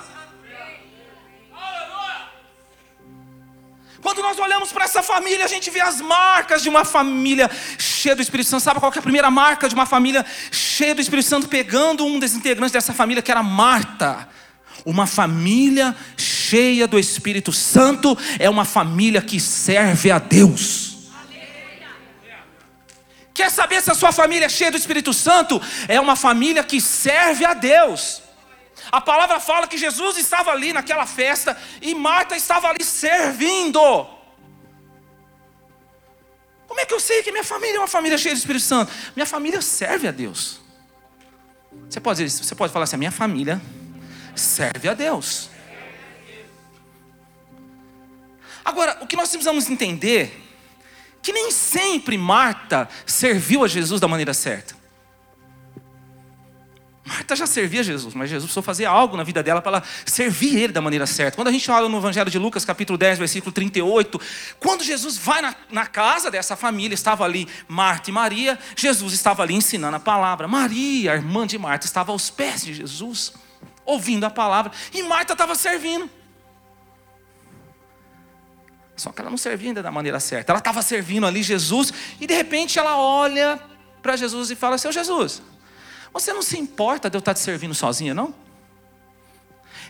Quando 4.01 4.23
nós 4.23 4.39
olhamos 4.39 4.71
para 4.71 4.85
essa 4.85 5.03
família, 5.03 5.45
a 5.45 5.49
gente 5.49 5.71
vê 5.71 5.81
as 5.81 6.01
marcas 6.01 6.63
de 6.63 6.69
uma 6.69 6.85
família 6.85 7.51
cheia 7.79 8.15
do 8.15 8.23
Espírito 8.23 8.49
Santo. 8.49 8.63
Sabe 8.63 8.79
qual 8.79 8.93
é 8.95 8.99
a 8.99 9.03
primeira 9.03 9.31
marca 9.31 9.69
de 9.69 9.75
uma 9.75 9.87
família 9.87 10.25
cheia 10.53 10.95
do 10.95 11.01
Espírito 11.01 11.29
Santo? 11.29 11.49
Pegando 11.49 12.07
um 12.07 12.19
dos 12.19 12.35
integrantes 12.35 12.73
dessa 12.73 12.95
família, 12.95 13.23
que 13.23 13.31
era 13.31 13.43
Marta. 13.43 14.29
Uma 14.85 15.07
família 15.07 15.97
cheia 16.17 16.87
do 16.87 16.99
Espírito 16.99 17.53
Santo 17.53 18.17
é 18.39 18.49
uma 18.49 18.65
família 18.65 19.21
que 19.21 19.41
serve 19.41 20.11
a 20.11 20.19
Deus. 20.19 20.97
Quer 23.35 23.51
saber 23.51 23.83
se 23.83 23.91
a 23.91 23.95
sua 23.95 24.13
família 24.13 24.47
é 24.47 24.49
cheia 24.49 24.71
do 24.71 24.77
Espírito 24.77 25.13
Santo? 25.13 25.61
É 25.89 26.01
uma 26.01 26.17
família 26.17 26.63
que 26.63 26.81
serve 26.81 27.45
a 27.45 27.55
Deus. 27.55 28.23
A 28.91 29.01
palavra 29.01 29.39
fala 29.41 29.67
que 29.67 29.77
Jesus 29.77 30.17
estava 30.17 30.51
ali 30.51 30.73
naquela 30.73 31.07
festa 31.07 31.57
e 31.81 31.95
Marta 31.95 32.37
estava 32.37 32.69
ali 32.69 32.85
servindo. 32.85 33.81
Como 36.67 36.81
é 36.81 36.85
que 36.85 36.95
eu 36.95 37.01
sei 37.01 37.23
que 37.23 37.33
minha 37.33 37.45
família 37.45 37.77
é 37.77 37.81
uma 37.81 37.89
família 37.89 38.17
cheia 38.17 38.35
do 38.35 38.39
Espírito 38.39 38.65
Santo? 38.65 38.93
Minha 39.17 39.27
família 39.27 39.61
serve 39.61 40.09
a 40.09 40.11
Deus. 40.11 40.61
Você 41.89 42.01
pode, 42.01 42.23
dizer, 42.23 42.45
você 42.45 42.55
pode 42.55 42.73
falar 42.73 42.85
assim: 42.85 42.97
a 42.97 42.99
minha 42.99 43.11
família 43.11 43.61
serve 44.35 44.89
a 44.89 44.95
Deus. 44.95 45.51
Agora, 48.65 48.99
o 49.01 49.07
que 49.07 49.17
nós 49.17 49.29
precisamos 49.31 49.69
entender 49.71 50.45
que 51.23 51.33
nem 51.33 51.51
sempre 51.51 52.17
Marta 52.17 52.89
serviu 53.05 53.65
a 53.65 53.69
Jesus 53.69 54.01
da 54.01 54.07
maneira 54.07 54.33
certa. 54.33 54.78
Marta 57.09 57.35
já 57.35 57.47
servia 57.47 57.83
Jesus, 57.83 58.13
mas 58.13 58.29
Jesus 58.29 58.45
precisou 58.45 58.63
fazer 58.63 58.85
algo 58.85 59.17
na 59.17 59.25
vida 59.25 59.43
dela 59.43 59.63
para 59.63 59.79
ela 59.79 59.83
servir 60.05 60.55
ele 60.59 60.75
da 60.75 60.83
maneira 60.83 61.07
certa. 61.07 61.37
Quando 61.37 61.49
a 61.49 61.51
gente 61.51 61.71
olha 61.71 61.89
no 61.89 61.97
Evangelho 61.97 62.31
de 62.31 62.39
Lucas, 62.39 62.67
capítulo 62.67 62.99
10, 62.99 63.19
versículo 63.19 63.51
38, 63.51 64.21
quando 64.61 64.85
Jesus 64.85 65.17
vai 65.17 65.41
na, 65.41 65.55
na 65.71 65.87
casa 65.87 66.31
dessa 66.31 66.55
família, 66.55 66.95
estava 66.95 67.25
ali 67.25 67.49
Marta 67.67 68.11
e 68.11 68.13
Maria, 68.13 68.59
Jesus 68.77 69.15
estava 69.15 69.43
ali 69.43 69.55
ensinando 69.55 69.97
a 69.97 70.01
palavra. 70.01 70.47
Maria, 70.47 71.13
a 71.13 71.17
irmã 71.17 71.47
de 71.47 71.57
Marta, 71.57 71.87
estava 71.87 72.13
aos 72.13 72.29
pés 72.29 72.63
de 72.63 72.75
Jesus, 72.75 73.33
ouvindo 73.87 74.25
a 74.25 74.31
palavra, 74.31 74.71
e 74.93 75.03
Marta 75.03 75.33
estava 75.33 75.55
servindo. 75.55 76.11
Só 78.97 79.11
que 79.13 79.23
ela 79.23 79.31
não 79.31 79.39
servia 79.39 79.71
ainda 79.71 79.83
da 79.83 79.91
maneira 79.91 80.21
certa. 80.21 80.53
Ela 80.53 80.59
estava 80.59 80.83
servindo 80.83 81.27
ali 81.27 81.43
Jesus, 81.43 81.91
e 82.21 82.27
de 82.27 82.35
repente 82.35 82.79
ela 82.79 82.99
olha 82.99 83.59
para 84.03 84.15
Jesus 84.15 84.51
e 84.51 84.55
fala: 84.55 84.77
Seu 84.77 84.93
Jesus, 84.93 85.41
você 86.13 86.33
não 86.33 86.43
se 86.43 86.59
importa 86.59 87.11
de 87.11 87.17
eu 87.17 87.21
estar 87.21 87.35
te 87.35 87.41
servindo 87.41 87.75
sozinha, 87.75 88.15
não? 88.15 88.35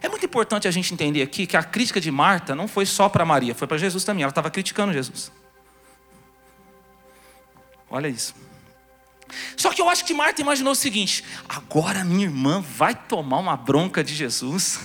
É 0.01 0.09
muito 0.09 0.25
importante 0.25 0.69
a 0.69 0.71
gente 0.71 0.93
entender 0.93 1.23
aqui 1.23 1.47
que 1.47 1.57
a 1.57 1.63
crítica 1.63 2.01
de 2.01 2.11
Marta 2.11 2.55
não 2.55 2.69
foi 2.69 2.87
só 2.87 3.09
para 3.09 3.25
Maria, 3.25 3.55
foi 3.55 3.67
para 3.67 3.79
Jesus 3.79 4.05
também. 4.05 4.23
Ela 4.23 4.31
estava 4.31 4.51
criticando 4.51 4.93
Jesus. 4.93 5.33
Olha 7.91 8.09
isso. 8.09 8.35
Só 9.57 9.73
que 9.73 9.83
eu 9.83 9.89
acho 9.89 10.05
que 10.05 10.15
Marta 10.15 10.41
imaginou 10.41 10.73
o 10.73 10.77
seguinte: 10.77 11.25
agora 11.49 12.05
minha 12.05 12.25
irmã 12.25 12.61
vai 12.61 12.95
tomar 12.95 13.39
uma 13.39 13.57
bronca 13.57 14.05
de 14.05 14.15
Jesus. 14.15 14.81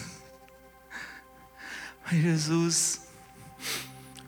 Aí 2.06 2.22
Jesus 2.22 3.02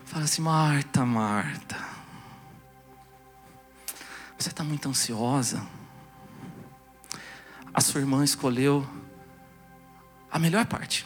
fala 0.05 0.25
assim: 0.25 0.41
Marta, 0.41 1.05
Marta, 1.05 1.77
você 4.37 4.49
está 4.49 4.63
muito 4.63 4.87
ansiosa 4.87 5.74
a 7.75 7.81
sua 7.81 7.99
irmã 7.99 8.23
escolheu 8.23 8.87
a 10.31 10.39
melhor 10.39 10.65
parte, 10.65 11.05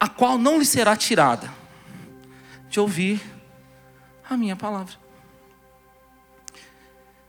a 0.00 0.08
qual 0.08 0.38
não 0.38 0.58
lhe 0.58 0.64
será 0.64 0.96
tirada 0.96 1.52
de 2.70 2.80
ouvir 2.80 3.20
a 4.28 4.38
minha 4.38 4.56
palavra. 4.56 4.94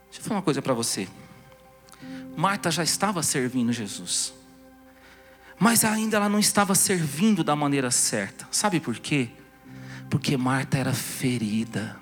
Deixa 0.05 0.19
eu 0.19 0.23
falar 0.23 0.37
uma 0.37 0.41
coisa 0.41 0.61
para 0.61 0.73
você. 0.73 1.05
Marta 2.37 2.71
já 2.71 2.81
estava 2.81 3.21
servindo 3.21 3.73
Jesus, 3.73 4.33
mas 5.59 5.83
ainda 5.83 6.15
ela 6.15 6.29
não 6.29 6.39
estava 6.39 6.73
servindo 6.73 7.43
da 7.43 7.57
maneira 7.57 7.91
certa. 7.91 8.47
Sabe 8.49 8.79
por 8.79 8.97
quê? 8.97 9.29
Porque 10.09 10.37
Marta 10.37 10.77
era 10.77 10.93
ferida. 10.93 12.00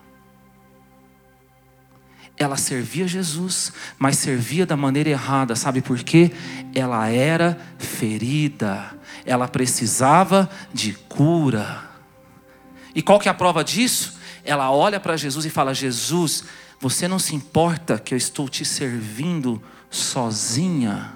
Ela 2.39 2.55
servia 2.55 3.05
Jesus, 3.05 3.73
mas 3.97 4.17
servia 4.17 4.65
da 4.65 4.77
maneira 4.77 5.09
errada, 5.09 5.57
sabe 5.57 5.81
por 5.81 5.99
quê? 5.99 6.31
Ela 6.73 7.09
era 7.09 7.59
ferida, 7.77 8.97
ela 9.25 9.45
precisava 9.45 10.49
de 10.73 10.93
cura. 10.93 11.83
E 12.95 13.01
qual 13.01 13.19
que 13.19 13.27
é 13.27 13.31
a 13.31 13.35
prova 13.35 13.61
disso? 13.61 14.17
Ela 14.45 14.71
olha 14.71 15.01
para 15.01 15.17
Jesus 15.17 15.45
e 15.45 15.49
fala: 15.49 15.73
Jesus, 15.73 16.45
você 16.79 17.09
não 17.09 17.19
se 17.19 17.35
importa 17.35 17.99
que 17.99 18.13
eu 18.13 18.17
estou 18.17 18.47
te 18.47 18.63
servindo 18.63 19.61
sozinha? 19.89 21.13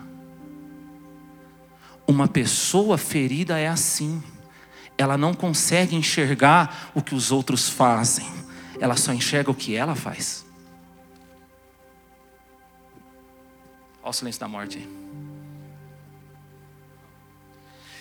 Uma 2.05 2.27
pessoa 2.27 2.97
ferida 2.97 3.57
é 3.57 3.69
assim, 3.69 4.21
ela 4.97 5.17
não 5.17 5.33
consegue 5.33 5.95
enxergar 5.95 6.91
o 6.93 7.01
que 7.01 7.15
os 7.15 7.31
outros 7.31 7.69
fazem, 7.69 8.27
ela 8.77 8.97
só 8.97 9.13
enxerga 9.13 9.49
o 9.49 9.55
que 9.55 9.73
ela 9.73 9.95
faz. 9.95 10.43
Olha 14.03 14.09
o 14.09 14.13
silêncio 14.13 14.39
da 14.41 14.47
morte 14.47 14.87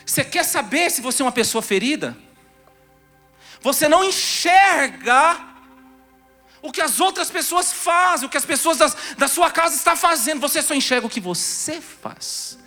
Você 0.05 0.25
quer 0.25 0.45
saber 0.45 0.91
se 0.91 1.01
você 1.01 1.23
é 1.23 1.25
uma 1.25 1.33
pessoa 1.33 1.63
ferida? 1.63 2.17
Você 3.61 3.89
não 3.89 4.03
enxerga 4.03 5.41
o 6.61 6.73
que 6.73 6.81
as 6.81 7.01
outras 7.01 7.31
pessoas 7.31 7.73
fazem, 7.73 8.27
o 8.27 8.31
que 8.31 8.37
as 8.37 8.45
pessoas 8.45 8.79
das, 8.79 8.97
da 9.17 9.29
sua 9.29 9.51
casa 9.51 9.77
estão 9.77 9.97
fazendo. 9.97 10.41
Você 10.41 10.61
só 10.61 10.75
enxerga 10.75 11.07
o 11.07 11.11
que 11.11 11.21
você 11.21 11.81
faz. 11.81 12.59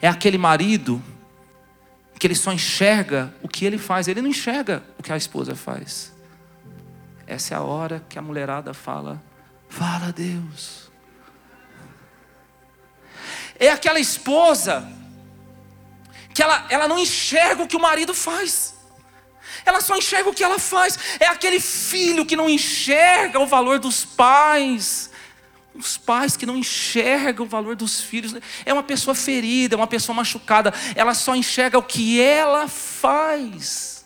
É 0.00 0.08
aquele 0.08 0.38
marido 0.38 1.02
que 2.18 2.26
ele 2.26 2.34
só 2.34 2.52
enxerga 2.52 3.34
o 3.42 3.48
que 3.48 3.64
ele 3.64 3.78
faz, 3.78 4.08
ele 4.08 4.22
não 4.22 4.30
enxerga 4.30 4.82
o 4.98 5.02
que 5.02 5.12
a 5.12 5.16
esposa 5.16 5.54
faz. 5.54 6.12
Essa 7.26 7.54
é 7.54 7.56
a 7.56 7.62
hora 7.62 8.04
que 8.08 8.18
a 8.18 8.22
mulherada 8.22 8.72
fala: 8.72 9.22
Fala 9.68 10.12
Deus. 10.12 10.87
É 13.58 13.70
aquela 13.70 13.98
esposa 13.98 14.88
que 16.34 16.42
ela, 16.42 16.66
ela 16.68 16.86
não 16.86 16.98
enxerga 16.98 17.62
o 17.62 17.66
que 17.66 17.76
o 17.76 17.80
marido 17.80 18.14
faz. 18.14 18.74
Ela 19.64 19.80
só 19.80 19.96
enxerga 19.96 20.30
o 20.30 20.34
que 20.34 20.44
ela 20.44 20.58
faz. 20.58 20.98
É 21.18 21.26
aquele 21.26 21.60
filho 21.60 22.24
que 22.24 22.36
não 22.36 22.48
enxerga 22.48 23.40
o 23.40 23.46
valor 23.46 23.78
dos 23.78 24.04
pais. 24.04 25.10
Os 25.74 25.96
pais 25.96 26.36
que 26.36 26.46
não 26.46 26.56
enxergam 26.56 27.44
o 27.44 27.48
valor 27.48 27.76
dos 27.76 28.00
filhos. 28.00 28.34
É 28.64 28.72
uma 28.72 28.82
pessoa 28.82 29.14
ferida, 29.14 29.74
é 29.74 29.76
uma 29.76 29.86
pessoa 29.86 30.14
machucada. 30.14 30.72
Ela 30.94 31.14
só 31.14 31.34
enxerga 31.34 31.78
o 31.78 31.82
que 31.82 32.20
ela 32.20 32.68
faz. 32.68 33.97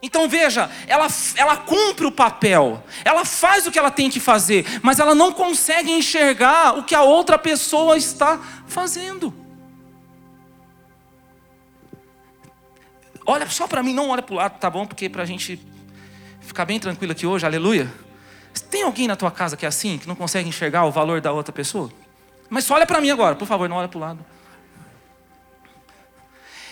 Então 0.00 0.28
veja, 0.28 0.70
ela, 0.86 1.08
ela 1.34 1.56
cumpre 1.56 2.06
o 2.06 2.12
papel, 2.12 2.82
ela 3.04 3.24
faz 3.24 3.66
o 3.66 3.72
que 3.72 3.78
ela 3.78 3.90
tem 3.90 4.08
que 4.08 4.20
fazer, 4.20 4.64
mas 4.80 5.00
ela 5.00 5.14
não 5.14 5.32
consegue 5.32 5.90
enxergar 5.90 6.78
o 6.78 6.84
que 6.84 6.94
a 6.94 7.02
outra 7.02 7.36
pessoa 7.36 7.96
está 7.96 8.38
fazendo. 8.66 9.34
Olha 13.26 13.48
só 13.50 13.66
para 13.66 13.82
mim, 13.82 13.92
não 13.92 14.08
olha 14.08 14.22
para 14.22 14.32
o 14.32 14.36
lado, 14.36 14.58
tá 14.58 14.70
bom? 14.70 14.86
Porque 14.86 15.08
para 15.08 15.22
a 15.22 15.26
gente 15.26 15.60
ficar 16.40 16.64
bem 16.64 16.78
tranquilo 16.78 17.12
aqui 17.12 17.26
hoje, 17.26 17.44
aleluia. 17.44 17.92
Tem 18.70 18.82
alguém 18.82 19.06
na 19.06 19.16
tua 19.16 19.30
casa 19.30 19.56
que 19.56 19.64
é 19.64 19.68
assim, 19.68 19.98
que 19.98 20.08
não 20.08 20.14
consegue 20.14 20.48
enxergar 20.48 20.84
o 20.84 20.90
valor 20.90 21.20
da 21.20 21.32
outra 21.32 21.52
pessoa? 21.52 21.90
Mas 22.48 22.64
só 22.64 22.74
olha 22.74 22.86
para 22.86 23.00
mim 23.00 23.10
agora, 23.10 23.34
por 23.36 23.46
favor, 23.46 23.68
não 23.68 23.76
olha 23.76 23.88
para 23.88 23.98
o 23.98 24.00
lado. 24.00 24.24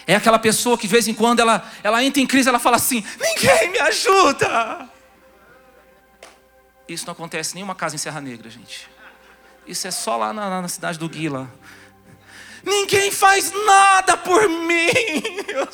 É 0.07 0.15
aquela 0.15 0.39
pessoa 0.39 0.79
que 0.79 0.87
de 0.87 0.93
vez 0.93 1.09
em 1.09 1.15
quando 1.15 1.41
ela, 1.41 1.69
ela 1.83 2.03
entra 2.05 2.23
em 2.23 2.27
crise, 2.27 2.49
ela 2.49 2.59
fala 2.59 2.77
assim: 2.77 3.05
ninguém 3.21 3.71
me 3.71 3.79
ajuda. 3.81 4.89
Isso 6.89 7.07
não 7.07 7.13
acontece 7.13 7.53
em 7.53 7.55
nenhuma 7.57 7.75
casa 7.75 7.97
em 7.97 7.99
Serra 7.99 8.21
Negra, 8.21 8.49
gente. 8.49 8.89
Isso 9.67 9.89
é 9.89 9.91
só 9.91 10.17
lá 10.17 10.33
na, 10.33 10.63
na 10.63 10.69
cidade 10.69 10.99
do 10.99 11.09
Guila. 11.09 11.53
Ninguém 12.63 13.11
faz 13.11 13.53
nada 13.53 14.17
por 14.17 14.49
mim. 14.49 14.91
Eu, 15.49 15.69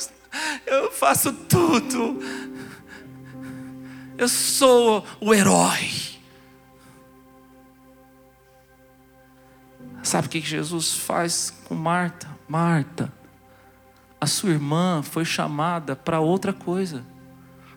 eu 0.65 0.91
faço 0.91 1.31
tudo. 1.31 2.19
Eu 4.17 4.27
sou 4.27 5.05
o 5.19 5.33
herói. 5.33 5.91
Sabe 10.01 10.27
o 10.27 10.29
que 10.29 10.39
Jesus 10.41 10.93
faz 10.93 11.53
com 11.65 11.75
Marta? 11.75 12.27
Marta, 12.47 13.11
a 14.23 14.25
sua 14.25 14.51
irmã 14.51 15.03
foi 15.03 15.25
chamada 15.25 15.97
para 15.97 16.21
outra 16.21 16.53
coisa. 16.53 17.03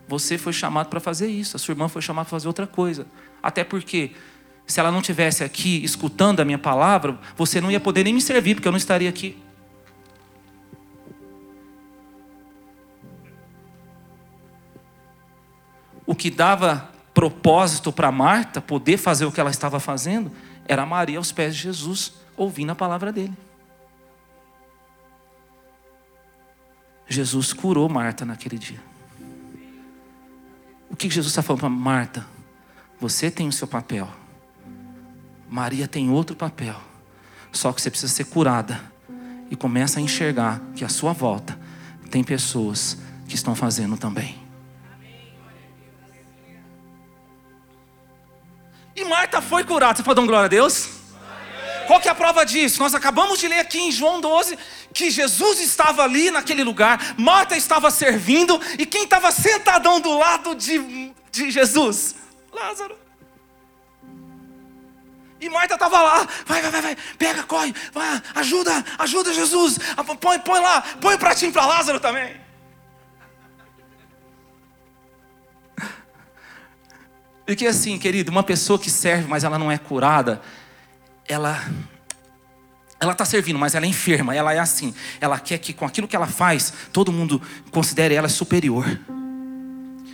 Você 0.07 0.37
foi 0.37 0.53
chamado 0.53 0.87
para 0.87 1.01
fazer 1.01 1.27
isso. 1.27 1.57
A 1.57 1.59
sua 1.59 1.73
irmã 1.73 1.89
foi 1.89 2.01
chamada 2.01 2.23
para 2.23 2.31
fazer 2.31 2.47
outra 2.47 2.65
coisa. 2.65 3.05
Até 3.43 3.65
porque, 3.65 4.13
se 4.65 4.79
ela 4.79 4.89
não 4.89 5.01
tivesse 5.01 5.43
aqui 5.43 5.83
escutando 5.83 6.39
a 6.39 6.45
minha 6.45 6.57
palavra, 6.57 7.19
você 7.35 7.59
não 7.59 7.69
ia 7.69 7.81
poder 7.81 8.05
nem 8.05 8.13
me 8.13 8.21
servir, 8.21 8.55
porque 8.55 8.65
eu 8.65 8.71
não 8.71 8.77
estaria 8.77 9.09
aqui. 9.09 9.37
O 16.05 16.15
que 16.15 16.31
dava 16.31 16.89
propósito 17.13 17.91
para 17.91 18.09
Marta 18.09 18.61
poder 18.61 18.95
fazer 18.95 19.25
o 19.25 19.33
que 19.33 19.41
ela 19.41 19.51
estava 19.51 19.81
fazendo 19.81 20.31
era 20.65 20.85
Maria 20.85 21.17
aos 21.17 21.33
pés 21.33 21.53
de 21.53 21.63
Jesus, 21.63 22.13
ouvindo 22.37 22.71
a 22.71 22.75
palavra 22.75 23.11
dele. 23.11 23.46
Jesus 27.07 27.53
curou 27.53 27.87
Marta 27.87 28.25
naquele 28.25 28.57
dia. 28.57 28.79
O 30.89 30.95
que 30.95 31.09
Jesus 31.09 31.31
está 31.31 31.41
falando 31.41 31.61
para 31.61 31.69
Marta? 31.69 32.27
Você 32.99 33.29
tem 33.31 33.47
o 33.47 33.51
seu 33.51 33.67
papel. 33.67 34.09
Maria 35.49 35.87
tem 35.87 36.09
outro 36.09 36.35
papel. 36.35 36.75
Só 37.51 37.71
que 37.71 37.81
você 37.81 37.89
precisa 37.89 38.11
ser 38.11 38.25
curada. 38.25 38.81
E 39.49 39.55
começa 39.55 39.99
a 39.99 40.01
enxergar 40.01 40.61
que 40.75 40.83
à 40.83 40.89
sua 40.89 41.13
volta 41.13 41.57
tem 42.11 42.23
pessoas 42.23 42.97
que 43.27 43.35
estão 43.35 43.55
fazendo 43.55 43.97
também. 43.97 44.37
E 48.95 49.05
Marta 49.05 49.41
foi 49.41 49.63
curada. 49.63 49.95
Você 49.95 50.03
pode 50.03 50.15
dar 50.15 50.21
um 50.23 50.27
glória 50.27 50.45
a 50.45 50.49
Deus? 50.49 50.96
Qual 51.87 52.01
que 52.01 52.09
é 52.09 52.11
a 52.11 52.15
prova 52.15 52.45
disso? 52.45 52.81
Nós 52.81 52.93
acabamos 52.93 53.39
de 53.39 53.47
ler 53.47 53.59
aqui 53.59 53.79
em 53.79 53.91
João 53.91 54.19
12 54.19 54.59
que 54.93 55.09
Jesus 55.09 55.61
estava 55.61 56.03
ali 56.03 56.29
naquele 56.29 56.63
lugar, 56.63 57.15
Marta 57.17 57.55
estava 57.55 57.89
servindo, 57.89 58.59
e 58.77 58.85
quem 58.85 59.05
estava 59.05 59.31
sentadão 59.31 60.01
do 60.01 60.17
lado 60.17 60.53
de, 60.53 61.13
de 61.31 61.49
Jesus? 61.49 62.15
Lázaro. 62.51 62.97
E 65.39 65.47
Marta 65.49 65.75
estava 65.75 66.01
lá, 66.01 66.27
vai, 66.45 66.61
vai, 66.61 66.71
vai, 66.71 66.81
vai, 66.81 66.97
pega, 67.17 67.43
corre, 67.43 67.73
vai, 67.93 68.21
ajuda, 68.35 68.83
ajuda 68.97 69.33
Jesus, 69.33 69.77
põe, 70.19 70.39
põe 70.39 70.59
lá, 70.59 70.81
põe 70.99 71.15
o 71.15 71.19
pratinho 71.19 71.53
para 71.53 71.65
Lázaro 71.65 71.99
também. 71.99 72.35
Porque 77.45 77.65
assim, 77.65 77.97
querido, 77.97 78.29
uma 78.29 78.43
pessoa 78.43 78.77
que 78.77 78.89
serve, 78.89 79.25
mas 79.25 79.45
ela 79.45 79.57
não 79.57 79.71
é 79.71 79.77
curada, 79.77 80.41
ela 81.27 81.61
ela 82.99 83.11
está 83.11 83.25
servindo, 83.25 83.59
mas 83.59 83.75
ela 83.75 83.85
é 83.85 83.89
enferma, 83.89 84.35
ela 84.35 84.53
é 84.53 84.59
assim. 84.59 84.93
Ela 85.21 85.39
quer 85.39 85.59
que 85.59 85.71
com 85.71 85.85
aquilo 85.85 86.07
que 86.07 86.15
ela 86.15 86.25
faz, 86.25 86.73
todo 86.91 87.11
mundo 87.11 87.41
considere 87.69 88.15
ela 88.15 88.27
superior. 88.27 88.85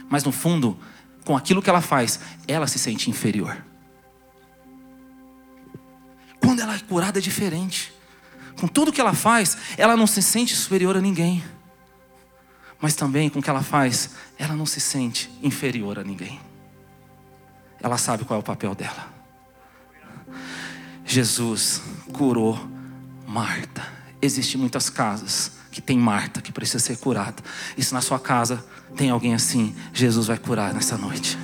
Mas 0.09 0.23
no 0.23 0.31
fundo, 0.31 0.77
com 1.23 1.35
aquilo 1.37 1.61
que 1.61 1.69
ela 1.69 1.81
faz, 1.81 2.19
ela 2.45 2.67
se 2.67 2.77
sente 2.77 3.09
inferior. 3.09 3.57
Quando 6.41 6.59
ela 6.61 6.75
é 6.75 6.79
curada 6.79 7.19
é 7.19 7.21
diferente. 7.21 7.93
Com 8.59 8.67
tudo 8.67 8.91
que 8.91 8.99
ela 8.99 9.13
faz, 9.13 9.57
ela 9.77 9.95
não 9.95 10.05
se 10.05 10.21
sente 10.21 10.53
superior 10.53 10.97
a 10.97 11.01
ninguém. 11.01 11.41
Mas 12.81 12.95
também 12.95 13.29
com 13.29 13.39
o 13.39 13.41
que 13.41 13.49
ela 13.49 13.63
faz, 13.63 14.09
ela 14.37 14.55
não 14.55 14.65
se 14.65 14.81
sente 14.81 15.31
inferior 15.41 15.99
a 15.99 16.03
ninguém. 16.03 16.39
Ela 17.81 17.97
sabe 17.97 18.25
qual 18.25 18.37
é 18.37 18.41
o 18.41 18.45
papel 18.45 18.75
dela. 18.75 19.22
Jesus 21.05 21.81
curou 22.11 22.59
Marta. 23.27 23.85
Existem 24.21 24.59
muitas 24.59 24.89
casas 24.89 25.51
que 25.71 25.81
tem 25.81 25.97
Marta 25.97 26.41
que 26.41 26.51
precisa 26.51 26.79
ser 26.79 26.97
curada. 26.97 27.43
E 27.77 27.83
se 27.83 27.93
na 27.93 28.01
sua 28.01 28.19
casa 28.19 28.63
tem 28.95 29.09
alguém 29.09 29.33
assim, 29.33 29.75
Jesus 29.93 30.27
vai 30.27 30.37
curar 30.37 30.73
nessa 30.73 30.97
noite. 30.97 31.37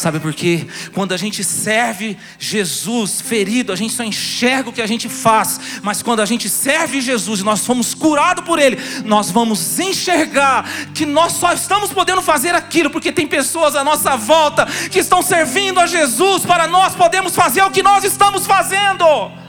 Sabe 0.00 0.18
por 0.18 0.34
quê? 0.34 0.66
Quando 0.94 1.12
a 1.12 1.16
gente 1.16 1.44
serve 1.44 2.16
Jesus 2.38 3.20
ferido, 3.20 3.72
a 3.72 3.76
gente 3.76 3.92
só 3.92 4.02
enxerga 4.02 4.70
o 4.70 4.72
que 4.72 4.82
a 4.82 4.86
gente 4.86 5.08
faz. 5.08 5.60
Mas 5.82 6.02
quando 6.02 6.20
a 6.20 6.26
gente 6.26 6.48
serve 6.48 7.00
Jesus 7.00 7.40
e 7.40 7.44
nós 7.44 7.66
fomos 7.66 7.94
curados 7.94 8.44
por 8.44 8.58
Ele, 8.58 8.78
nós 9.04 9.30
vamos 9.30 9.78
enxergar 9.78 10.68
que 10.94 11.04
nós 11.04 11.32
só 11.32 11.52
estamos 11.52 11.92
podendo 11.92 12.22
fazer 12.22 12.54
aquilo 12.54 12.90
porque 12.90 13.12
tem 13.12 13.26
pessoas 13.26 13.76
à 13.76 13.84
nossa 13.84 14.16
volta 14.16 14.66
que 14.90 14.98
estão 14.98 15.22
servindo 15.22 15.78
a 15.78 15.86
Jesus 15.86 16.44
para 16.44 16.66
nós 16.66 16.94
podemos 16.94 17.34
fazer 17.34 17.62
o 17.62 17.70
que 17.70 17.82
nós 17.82 18.02
estamos 18.04 18.46
fazendo. 18.46 19.39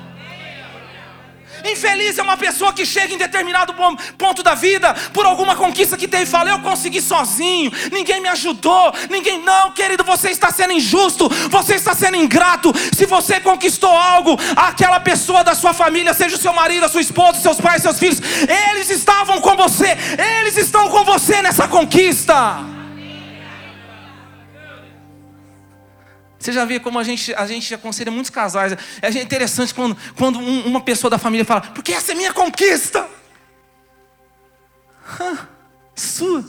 Infeliz 1.66 2.18
é 2.18 2.22
uma 2.22 2.38
pessoa 2.38 2.74
que 2.74 2.86
chega 2.86 3.14
em 3.14 3.18
determinado 3.18 3.74
ponto 4.18 4.44
da 4.44 4.56
vida, 4.56 4.94
por 5.14 5.26
alguma 5.26 5.56
conquista 5.56 5.98
que 5.98 6.08
teve, 6.08 6.24
e 6.24 6.28
fala: 6.28 6.50
Eu 6.50 6.60
consegui 6.60 7.02
sozinho, 7.02 7.72
ninguém 7.92 8.22
me 8.22 8.30
ajudou, 8.30 8.94
ninguém. 9.10 9.42
Não, 9.42 9.72
querido, 9.72 10.04
você 10.04 10.30
está 10.30 10.52
sendo 10.52 10.74
injusto, 10.74 11.30
você 11.50 11.76
está 11.76 11.94
sendo 11.94 12.18
ingrato. 12.18 12.74
Se 12.94 13.06
você 13.06 13.40
conquistou 13.40 13.92
algo, 13.92 14.38
aquela 14.56 15.00
pessoa 15.00 15.44
da 15.44 15.56
sua 15.56 15.74
família, 15.74 16.14
seja 16.14 16.36
o 16.36 16.40
seu 16.40 16.54
marido, 16.54 16.86
a 16.86 16.90
sua 16.90 17.02
esposa, 17.02 17.40
seus 17.40 17.60
pais, 17.60 17.82
seus 17.82 18.00
filhos, 18.00 18.20
eles 18.72 18.90
estavam 18.90 19.42
com 19.42 19.56
você, 19.56 19.98
eles 20.40 20.58
estão 20.58 20.90
com 20.90 21.04
você 21.04 21.42
nessa 21.42 21.68
conquista. 21.68 22.81
Você 26.42 26.52
já 26.52 26.66
vê 26.66 26.80
como 26.80 26.98
a 26.98 27.04
gente, 27.04 27.32
a 27.36 27.46
gente 27.46 27.72
aconselha 27.72 28.12
muitos 28.12 28.32
casais. 28.32 28.76
É 29.00 29.10
interessante 29.10 29.76
quando, 29.76 29.96
quando 30.18 30.40
um, 30.40 30.66
uma 30.66 30.82
pessoa 30.82 31.12
da 31.12 31.20
família 31.20 31.46
fala, 31.46 31.62
porque 31.62 31.94
essa 31.94 32.14
é 32.14 32.16
minha 32.16 32.34
conquista. 32.34 33.08
sua. 35.96 36.44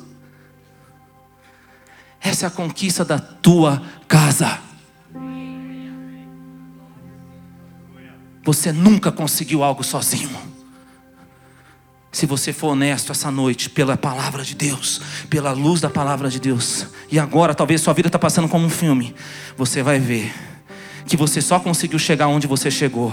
Essa 2.19 2.47
é 2.47 2.49
a 2.49 2.51
conquista 2.51 3.05
da 3.05 3.19
tua 3.19 3.83
casa. 4.09 4.59
Você 8.45 8.73
nunca 8.73 9.13
conseguiu 9.13 9.63
algo 9.63 9.85
sozinho. 9.85 10.52
Se 12.13 12.27
você 12.27 12.53
for 12.53 12.69
honesto 12.69 13.11
essa 13.11 13.31
noite, 13.31 13.71
pela 13.71 13.97
palavra 13.97 14.45
de 14.45 14.55
Deus, 14.55 15.01
pela 15.31 15.53
luz 15.53 15.81
da 15.81 15.89
palavra 15.89 16.29
de 16.29 16.39
Deus, 16.39 16.87
e 17.11 17.19
agora 17.19 17.55
talvez 17.55 17.81
sua 17.81 17.95
vida 17.95 18.09
está 18.09 18.19
passando 18.19 18.47
como 18.51 18.67
um 18.67 18.71
filme, 18.71 19.17
você 19.57 19.83
vai 19.83 19.99
ver 19.99 20.31
que 21.07 21.17
você 21.17 21.41
só 21.41 21.59
conseguiu 21.59 21.99
chegar 21.99 22.29
onde 22.29 22.47
você 22.47 22.71
chegou, 22.71 23.11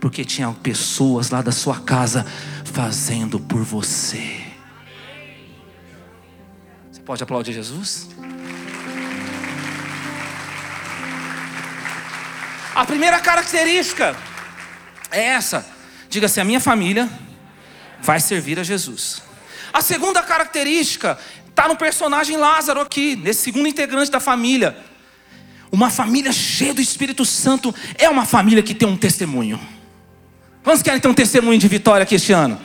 porque 0.00 0.24
tinha 0.24 0.50
pessoas 0.50 1.28
lá 1.28 1.42
da 1.42 1.52
sua 1.52 1.78
casa 1.80 2.24
fazendo 2.64 3.38
por 3.38 3.62
você. 3.62 4.40
Você 6.90 7.02
pode 7.02 7.22
aplaudir 7.22 7.52
Jesus? 7.52 8.08
A 12.74 12.84
primeira 12.86 13.20
característica 13.20 14.16
é 15.10 15.22
essa: 15.22 15.66
diga 16.08 16.26
assim, 16.26 16.40
a 16.40 16.44
minha 16.44 16.60
família 16.60 17.08
vai 18.00 18.20
servir 18.20 18.58
a 18.58 18.62
Jesus. 18.62 19.22
A 19.72 19.80
segunda 19.80 20.22
característica 20.22 21.18
está 21.48 21.68
no 21.68 21.76
personagem 21.76 22.36
Lázaro 22.36 22.80
aqui, 22.80 23.16
nesse 23.16 23.42
segundo 23.42 23.68
integrante 23.68 24.10
da 24.10 24.20
família. 24.20 24.76
Uma 25.70 25.90
família 25.90 26.32
cheia 26.32 26.72
do 26.72 26.80
Espírito 26.80 27.24
Santo 27.24 27.74
é 27.96 28.08
uma 28.08 28.24
família 28.24 28.62
que 28.62 28.74
tem 28.74 28.88
um 28.88 28.96
testemunho. 28.96 29.60
Quantos 30.62 30.82
querem 30.82 31.00
ter 31.00 31.08
um 31.08 31.14
testemunho 31.14 31.58
de 31.58 31.68
vitória 31.68 32.02
aqui 32.04 32.14
este 32.14 32.32
ano? 32.32 32.58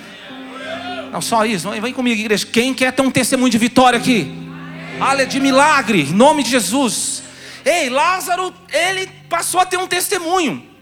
Não, 1.11 1.21
só 1.21 1.45
isso. 1.45 1.69
Vem 1.69 1.93
comigo, 1.93 2.19
igreja. 2.19 2.45
Quem 2.45 2.73
quer 2.73 2.91
ter 2.91 3.01
um 3.01 3.11
testemunho 3.11 3.51
de 3.51 3.57
vitória 3.57 3.99
aqui? 3.99 4.31
Ale 4.99 5.25
de 5.25 5.39
milagre, 5.39 6.01
em 6.01 6.13
nome 6.13 6.43
de 6.43 6.49
Jesus. 6.49 7.23
Ei, 7.65 7.89
Lázaro, 7.89 8.53
ele 8.71 9.07
passou 9.29 9.59
a 9.59 9.65
ter 9.65 9.77
um 9.77 9.87
testemunho. 9.87 10.72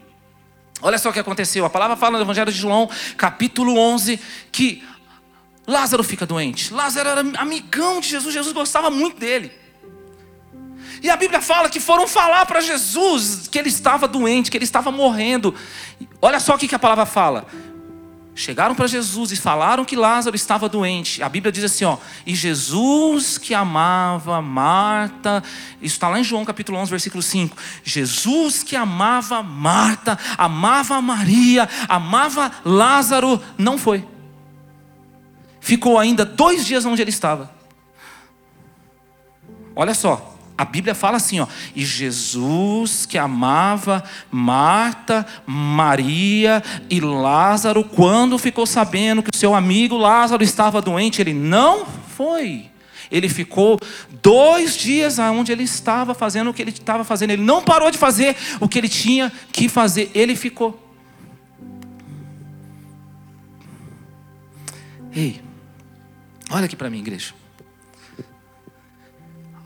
Olha 0.81 0.97
só 0.97 1.09
o 1.09 1.13
que 1.13 1.19
aconteceu. 1.19 1.65
A 1.65 1.69
palavra 1.69 1.95
fala 1.95 2.17
no 2.17 2.23
Evangelho 2.23 2.51
de 2.51 2.57
João, 2.57 2.89
capítulo 3.17 3.77
11, 3.77 4.19
que 4.51 4.83
Lázaro 5.67 6.03
fica 6.03 6.25
doente. 6.25 6.73
Lázaro 6.73 7.09
era 7.09 7.21
amigão 7.37 7.99
de 7.99 8.09
Jesus, 8.09 8.33
Jesus 8.33 8.53
gostava 8.53 8.89
muito 8.89 9.19
dele. 9.19 9.51
E 11.01 11.09
a 11.09 11.15
Bíblia 11.15 11.41
fala 11.41 11.69
que 11.69 11.79
foram 11.79 12.07
falar 12.07 12.45
para 12.45 12.61
Jesus 12.61 13.47
que 13.47 13.57
ele 13.57 13.69
estava 13.69 14.07
doente, 14.07 14.51
que 14.51 14.57
ele 14.57 14.65
estava 14.65 14.91
morrendo. 14.91 15.55
Olha 16.21 16.39
só 16.39 16.55
o 16.55 16.57
que 16.57 16.73
a 16.73 16.79
palavra 16.79 17.05
fala. 17.05 17.47
Chegaram 18.33 18.73
para 18.73 18.87
Jesus 18.87 19.33
e 19.33 19.35
falaram 19.35 19.83
que 19.83 19.95
Lázaro 19.95 20.35
estava 20.35 20.69
doente. 20.69 21.21
A 21.21 21.27
Bíblia 21.27 21.51
diz 21.51 21.65
assim, 21.65 21.83
ó, 21.83 21.97
e 22.25 22.33
Jesus 22.33 23.37
que 23.37 23.53
amava 23.53 24.41
Marta, 24.41 25.43
isso 25.81 25.95
está 25.95 26.07
lá 26.07 26.17
em 26.17 26.23
João 26.23 26.45
capítulo 26.45 26.77
11, 26.77 26.89
versículo 26.89 27.21
5. 27.21 27.57
Jesus 27.83 28.63
que 28.63 28.75
amava 28.75 29.43
Marta, 29.43 30.17
amava 30.37 31.01
Maria, 31.01 31.67
amava 31.89 32.51
Lázaro, 32.63 33.41
não 33.57 33.77
foi. 33.77 34.07
Ficou 35.59 35.99
ainda 35.99 36.25
dois 36.25 36.65
dias 36.65 36.85
onde 36.85 37.01
ele 37.01 37.11
estava. 37.11 37.53
Olha 39.75 39.93
só, 39.93 40.30
a 40.61 40.65
Bíblia 40.65 40.93
fala 40.93 41.17
assim, 41.17 41.39
ó, 41.39 41.47
e 41.75 41.83
Jesus 41.83 43.07
que 43.07 43.17
amava 43.17 44.03
Marta, 44.29 45.25
Maria 45.43 46.61
e 46.87 46.99
Lázaro, 46.99 47.83
quando 47.83 48.37
ficou 48.37 48.67
sabendo 48.67 49.23
que 49.23 49.31
o 49.33 49.35
seu 49.35 49.55
amigo 49.55 49.97
Lázaro 49.97 50.43
estava 50.43 50.79
doente, 50.79 51.19
ele 51.19 51.33
não 51.33 51.83
foi. 52.15 52.69
Ele 53.09 53.27
ficou 53.27 53.79
dois 54.21 54.77
dias 54.77 55.17
aonde 55.17 55.51
ele 55.51 55.63
estava 55.63 56.13
fazendo 56.13 56.51
o 56.51 56.53
que 56.53 56.61
ele 56.61 56.69
estava 56.69 57.03
fazendo. 57.03 57.31
Ele 57.31 57.41
não 57.41 57.63
parou 57.63 57.89
de 57.89 57.97
fazer 57.97 58.37
o 58.59 58.69
que 58.69 58.77
ele 58.77 58.87
tinha 58.87 59.31
que 59.51 59.67
fazer. 59.67 60.11
Ele 60.13 60.35
ficou. 60.35 60.79
Ei, 65.11 65.41
olha 66.51 66.65
aqui 66.65 66.75
para 66.75 66.89
mim, 66.89 66.99
igreja. 66.99 67.40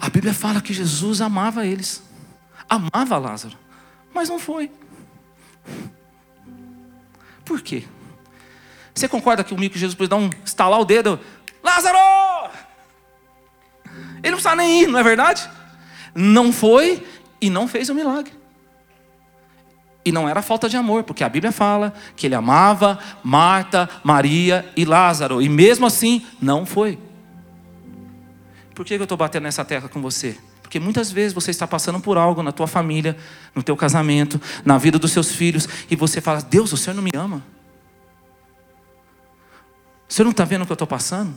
A 0.06 0.10
Bíblia 0.10 0.36
fala 0.36 0.62
que 0.62 0.72
Jesus 0.72 1.20
amava 1.20 1.66
eles, 1.66 2.04
amava 2.70 3.18
Lázaro, 3.18 3.58
mas 4.14 4.30
não 4.30 4.38
foi. 4.38 4.70
Por 7.44 7.60
quê? 7.60 7.86
Você 8.94 9.08
concorda 9.08 9.44
que 9.44 9.56
Jesus 9.74 9.96
pôde 9.96 10.12
dar 10.12 10.18
um 10.18 10.30
estalar 10.46 10.80
o 10.80 10.86
dedo? 10.86 11.20
Lázaro! 11.64 11.98
Ele 14.22 14.30
não 14.30 14.34
precisa 14.34 14.56
nem 14.56 14.84
ir, 14.84 14.88
não 14.88 15.00
é 15.00 15.04
verdade? 15.04 15.50
Não 16.14 16.54
foi 16.54 17.04
e 17.42 17.50
não 17.50 17.68
fez 17.68 17.90
o 17.90 17.96
milagre. 17.96 18.32
E 20.06 20.12
não 20.12 20.30
era 20.30 20.44
falta 20.44 20.70
de 20.70 20.78
amor, 20.78 21.04
porque 21.04 21.24
a 21.24 21.30
Bíblia 21.30 21.52
fala 21.52 21.96
que 22.16 22.28
ele 22.28 22.36
amava 22.36 23.00
Marta, 23.24 23.90
Maria 24.04 24.72
e 24.78 24.86
Lázaro, 24.86 25.42
e 25.42 25.50
mesmo 25.50 25.88
assim 25.88 26.24
não 26.40 26.64
foi. 26.64 27.00
Por 28.76 28.86
que 28.86 28.94
eu 28.94 29.04
estou 29.04 29.18
batendo 29.18 29.44
nessa 29.44 29.64
tecla 29.64 29.88
com 29.88 30.02
você? 30.02 30.38
Porque 30.62 30.80
muitas 30.82 31.10
vezes 31.10 31.34
você 31.34 31.50
está 31.50 31.66
passando 31.66 32.02
por 32.02 32.18
algo 32.18 32.44
na 32.44 32.52
tua 32.52 32.68
família, 32.68 33.16
no 33.56 33.64
teu 33.64 33.78
casamento, 33.78 34.40
na 34.66 34.78
vida 34.78 35.00
dos 35.00 35.12
seus 35.12 35.32
filhos, 35.32 35.68
e 35.90 35.96
você 35.96 36.20
fala: 36.20 36.42
Deus, 36.42 36.74
o 36.74 36.78
Senhor 36.78 36.94
não 36.94 37.02
me 37.02 37.12
ama. 37.16 37.42
O 40.10 40.14
Senhor 40.14 40.26
não 40.26 40.32
está 40.32 40.44
vendo 40.44 40.64
o 40.64 40.66
que 40.66 40.72
eu 40.74 40.76
estou 40.76 40.88
passando? 40.88 41.34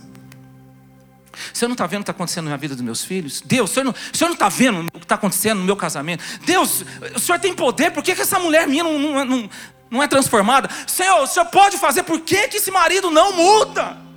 O 1.52 1.56
Senhor 1.56 1.68
não 1.68 1.74
está 1.74 1.86
vendo 1.86 2.00
o 2.00 2.04
que 2.04 2.10
está 2.10 2.12
acontecendo 2.12 2.50
na 2.50 2.56
vida 2.56 2.74
dos 2.74 2.82
meus 2.82 3.04
filhos? 3.04 3.40
Deus, 3.40 3.70
o 3.70 3.74
Senhor 3.74 3.84
não, 3.84 3.94
não 4.20 4.32
está 4.32 4.48
vendo 4.48 4.88
o 4.88 4.90
que 4.90 5.04
está 5.04 5.14
acontecendo 5.14 5.58
no 5.58 5.64
meu 5.64 5.76
casamento? 5.76 6.24
Deus, 6.44 6.84
o 7.14 7.20
Senhor 7.20 7.38
tem 7.38 7.54
poder, 7.54 7.92
por 7.92 8.02
que, 8.02 8.16
que 8.16 8.22
essa 8.22 8.40
mulher 8.40 8.66
minha 8.66 8.82
não, 8.82 8.98
não, 8.98 9.24
não, 9.24 9.50
não 9.88 10.02
é 10.02 10.08
transformada? 10.08 10.68
Senhor, 10.88 11.22
o 11.22 11.26
Senhor 11.28 11.46
pode 11.46 11.78
fazer, 11.78 12.02
por 12.02 12.20
que, 12.20 12.48
que 12.48 12.56
esse 12.56 12.72
marido 12.72 13.08
não 13.10 13.36
muda? 13.36 14.07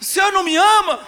O 0.00 0.04
Senhor 0.04 0.32
não 0.32 0.44
me 0.44 0.56
ama? 0.56 1.00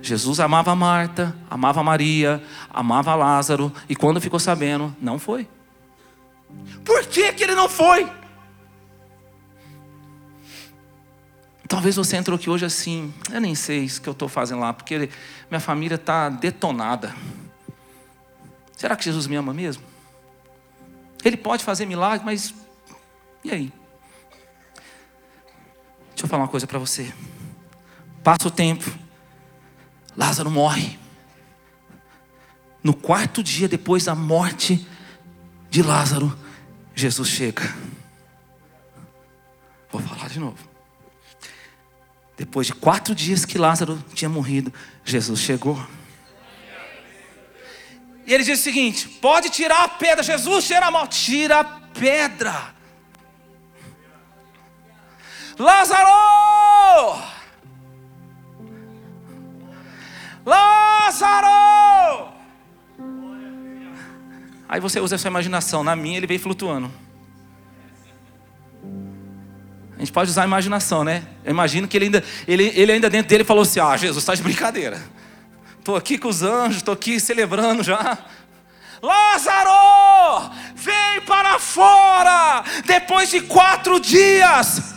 Jesus 0.00 0.40
amava 0.40 0.74
Marta, 0.74 1.36
amava 1.50 1.82
Maria, 1.82 2.42
amava 2.70 3.14
Lázaro, 3.14 3.72
e 3.88 3.94
quando 3.94 4.20
ficou 4.20 4.40
sabendo, 4.40 4.94
não 5.00 5.18
foi. 5.18 5.48
Por 6.84 7.04
que, 7.06 7.32
que 7.32 7.44
ele 7.44 7.54
não 7.54 7.68
foi? 7.68 8.10
Talvez 11.68 11.96
você 11.96 12.16
entrou 12.16 12.36
aqui 12.36 12.48
hoje 12.48 12.64
assim, 12.64 13.12
eu 13.32 13.40
nem 13.40 13.54
sei 13.54 13.86
o 13.86 14.00
que 14.00 14.08
eu 14.08 14.12
estou 14.12 14.28
fazendo 14.28 14.60
lá, 14.60 14.72
porque 14.72 15.08
minha 15.50 15.60
família 15.60 15.96
está 15.96 16.28
detonada. 16.28 17.14
Será 18.76 18.96
que 18.96 19.04
Jesus 19.04 19.26
me 19.26 19.36
ama 19.36 19.52
mesmo? 19.52 19.82
Ele 21.24 21.36
pode 21.36 21.64
fazer 21.64 21.86
milagre, 21.86 22.24
mas 22.24 22.54
e 23.42 23.50
aí? 23.50 23.72
Deixa 26.14 26.24
eu 26.24 26.28
falar 26.28 26.44
uma 26.44 26.48
coisa 26.48 26.66
para 26.66 26.78
você. 26.78 27.12
Passa 28.22 28.48
o 28.48 28.50
tempo, 28.50 28.90
Lázaro 30.16 30.50
morre. 30.50 30.98
No 32.82 32.94
quarto 32.94 33.42
dia 33.42 33.68
depois 33.68 34.04
da 34.04 34.14
morte 34.14 34.86
de 35.68 35.82
Lázaro, 35.82 36.38
Jesus 36.94 37.28
chega. 37.28 37.74
Vou 39.90 40.00
falar 40.00 40.28
de 40.28 40.38
novo. 40.38 40.58
Depois 42.36 42.66
de 42.66 42.74
quatro 42.74 43.14
dias 43.14 43.44
que 43.44 43.58
Lázaro 43.58 44.02
tinha 44.12 44.28
morrido, 44.28 44.72
Jesus 45.04 45.40
chegou. 45.40 45.84
E 48.26 48.32
ele 48.32 48.44
diz 48.44 48.60
o 48.60 48.62
seguinte: 48.62 49.08
pode 49.08 49.50
tirar 49.50 49.84
a 49.84 49.88
pedra. 49.88 50.22
Jesus 50.22 50.64
cheira 50.64 50.90
mal, 50.90 51.06
tira 51.06 51.60
a 51.60 51.64
pedra. 51.64 52.73
Lázaro! 55.58 57.22
Lázaro! 60.44 62.28
Aí 64.68 64.80
você 64.80 64.98
usa 64.98 65.14
a 65.14 65.18
sua 65.18 65.28
imaginação. 65.28 65.84
Na 65.84 65.94
minha, 65.94 66.16
ele 66.16 66.26
veio 66.26 66.40
flutuando. 66.40 66.90
A 69.96 70.00
gente 70.00 70.12
pode 70.12 70.30
usar 70.30 70.42
a 70.42 70.46
imaginação, 70.46 71.04
né? 71.04 71.22
Eu 71.44 71.52
imagino 71.52 71.86
que 71.86 71.96
ele 71.96 72.06
ainda, 72.06 72.24
ele, 72.48 72.72
ele 72.74 72.92
ainda 72.92 73.08
dentro 73.08 73.28
dele 73.28 73.44
falou 73.44 73.62
assim: 73.62 73.78
Ah, 73.78 73.96
Jesus, 73.96 74.18
está 74.18 74.34
de 74.34 74.42
brincadeira. 74.42 75.00
Estou 75.78 75.96
aqui 75.96 76.18
com 76.18 76.28
os 76.28 76.42
anjos, 76.42 76.78
estou 76.78 76.94
aqui 76.94 77.20
celebrando 77.20 77.82
já. 77.82 78.18
Lázaro, 79.00 80.50
vem 80.74 81.20
para 81.26 81.58
fora. 81.58 82.64
Depois 82.86 83.30
de 83.30 83.42
quatro 83.42 84.00
dias, 84.00 84.93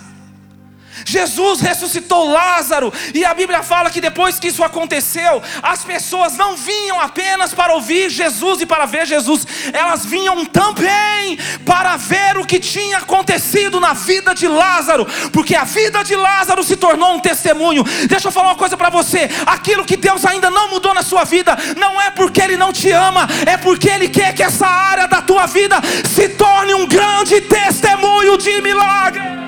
Jesus 1.08 1.62
ressuscitou 1.62 2.30
Lázaro, 2.30 2.92
e 3.14 3.24
a 3.24 3.34
Bíblia 3.34 3.64
fala 3.64 3.90
que 3.90 4.02
depois 4.02 4.38
que 4.38 4.50
isso 4.50 4.62
aconteceu, 4.62 5.42
as 5.64 5.82
pessoas 5.82 6.36
não 6.36 6.58
vinham 6.58 7.00
apenas 7.00 7.54
para 7.54 7.74
ouvir 7.74 8.10
Jesus 8.10 8.60
e 8.60 8.66
para 8.66 8.86
ver 8.86 9.08
Jesus, 9.08 9.48
elas 9.72 10.06
vinham 10.06 10.46
também 10.46 11.38
para 11.66 11.96
ver 11.96 12.38
o 12.38 12.46
que 12.46 12.60
tinha 12.60 12.98
acontecido 12.98 13.80
na 13.80 13.94
vida 13.94 14.36
de 14.36 14.50
Lázaro, 14.50 15.08
porque 15.32 15.56
a 15.56 15.64
vida 15.64 16.04
de 16.04 16.14
Lázaro 16.14 16.62
se 16.62 16.76
tornou 16.76 17.14
um 17.14 17.22
testemunho. 17.22 17.86
Deixa 18.10 18.28
eu 18.28 18.32
falar 18.32 18.50
uma 18.50 18.56
coisa 18.56 18.76
para 18.76 18.90
você: 18.90 19.30
aquilo 19.46 19.86
que 19.86 19.96
Deus 19.96 20.26
ainda 20.26 20.50
não 20.52 20.70
mudou 20.72 20.94
na 20.94 21.04
sua 21.04 21.24
vida, 21.24 21.58
não 21.78 22.02
é 22.02 22.12
porque 22.12 22.42
Ele 22.42 22.58
não 22.58 22.74
te 22.74 22.92
ama, 22.92 23.26
é 23.46 23.56
porque 23.56 23.90
Ele 23.90 24.10
quer 24.10 24.36
que 24.36 24.44
essa 24.44 24.68
área 24.68 25.08
da 25.08 25.22
tua 25.22 25.46
vida 25.46 25.78
se 26.14 26.28
torne 26.28 26.74
um 26.74 26.86
grande 26.86 27.40
testemunho 27.40 28.38
de 28.38 28.62
milagre. 28.62 29.47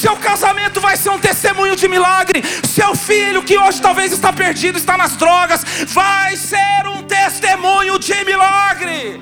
Seu 0.00 0.16
casamento 0.16 0.80
vai 0.80 0.96
ser 0.96 1.10
um 1.10 1.18
testemunho 1.18 1.76
de 1.76 1.86
milagre. 1.86 2.42
Seu 2.66 2.96
filho, 2.96 3.42
que 3.42 3.58
hoje 3.58 3.82
talvez 3.82 4.10
está 4.12 4.32
perdido, 4.32 4.78
está 4.78 4.96
nas 4.96 5.14
drogas, 5.14 5.62
vai 5.88 6.36
ser 6.36 6.88
um 6.88 7.02
testemunho 7.02 7.98
de 7.98 8.24
milagre. 8.24 9.20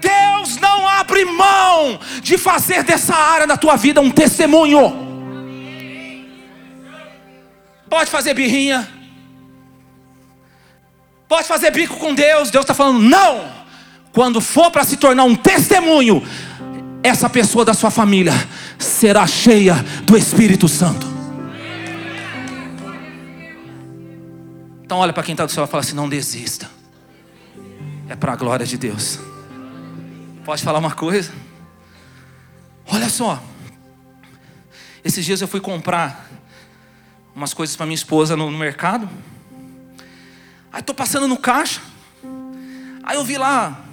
Deus 0.00 0.56
não 0.58 0.86
abre 0.86 1.24
mão 1.24 1.98
de 2.22 2.38
fazer 2.38 2.84
dessa 2.84 3.16
área 3.16 3.44
da 3.44 3.56
tua 3.56 3.74
vida 3.74 4.00
um 4.00 4.10
testemunho. 4.10 5.02
Pode 7.90 8.08
fazer 8.08 8.34
birrinha, 8.34 8.88
pode 11.26 11.48
fazer 11.48 11.72
bico 11.72 11.96
com 11.96 12.14
Deus. 12.14 12.52
Deus 12.52 12.62
está 12.62 12.74
falando, 12.74 13.00
não. 13.00 13.52
Quando 14.12 14.40
for 14.40 14.70
para 14.70 14.84
se 14.84 14.96
tornar 14.96 15.24
um 15.24 15.34
testemunho, 15.34 16.24
essa 17.04 17.28
pessoa 17.28 17.66
da 17.66 17.74
sua 17.74 17.90
família 17.90 18.32
será 18.78 19.26
cheia 19.26 19.74
do 20.04 20.16
Espírito 20.16 20.66
Santo. 20.66 21.06
Então 24.82 24.96
olha 24.96 25.12
para 25.12 25.22
quem 25.22 25.34
está 25.34 25.44
do 25.44 25.52
céu 25.52 25.64
e 25.64 25.66
fala 25.66 25.82
assim: 25.82 25.94
não 25.94 26.08
desista. 26.08 26.70
É 28.08 28.16
para 28.16 28.32
a 28.32 28.36
glória 28.36 28.64
de 28.64 28.78
Deus. 28.78 29.18
Pode 30.46 30.62
falar 30.62 30.78
uma 30.78 30.92
coisa? 30.92 31.30
Olha 32.86 33.10
só. 33.10 33.42
Esses 35.04 35.26
dias 35.26 35.42
eu 35.42 35.48
fui 35.48 35.60
comprar 35.60 36.26
umas 37.36 37.52
coisas 37.52 37.76
para 37.76 37.84
minha 37.84 37.94
esposa 37.94 38.34
no, 38.34 38.50
no 38.50 38.56
mercado. 38.56 39.06
Aí 40.72 40.80
estou 40.80 40.94
passando 40.94 41.28
no 41.28 41.36
caixa. 41.36 41.82
Aí 43.02 43.16
eu 43.16 43.24
vi 43.24 43.36
lá 43.36 43.83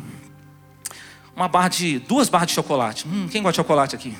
uma 1.42 1.48
barra 1.48 1.70
de 1.70 1.98
duas 1.98 2.30
barras 2.30 2.50
de 2.50 2.54
chocolate. 2.54 3.08
Hum, 3.08 3.28
quem 3.28 3.42
gosta 3.42 3.54
de 3.54 3.58
chocolate 3.58 3.96
aqui? 3.96 4.16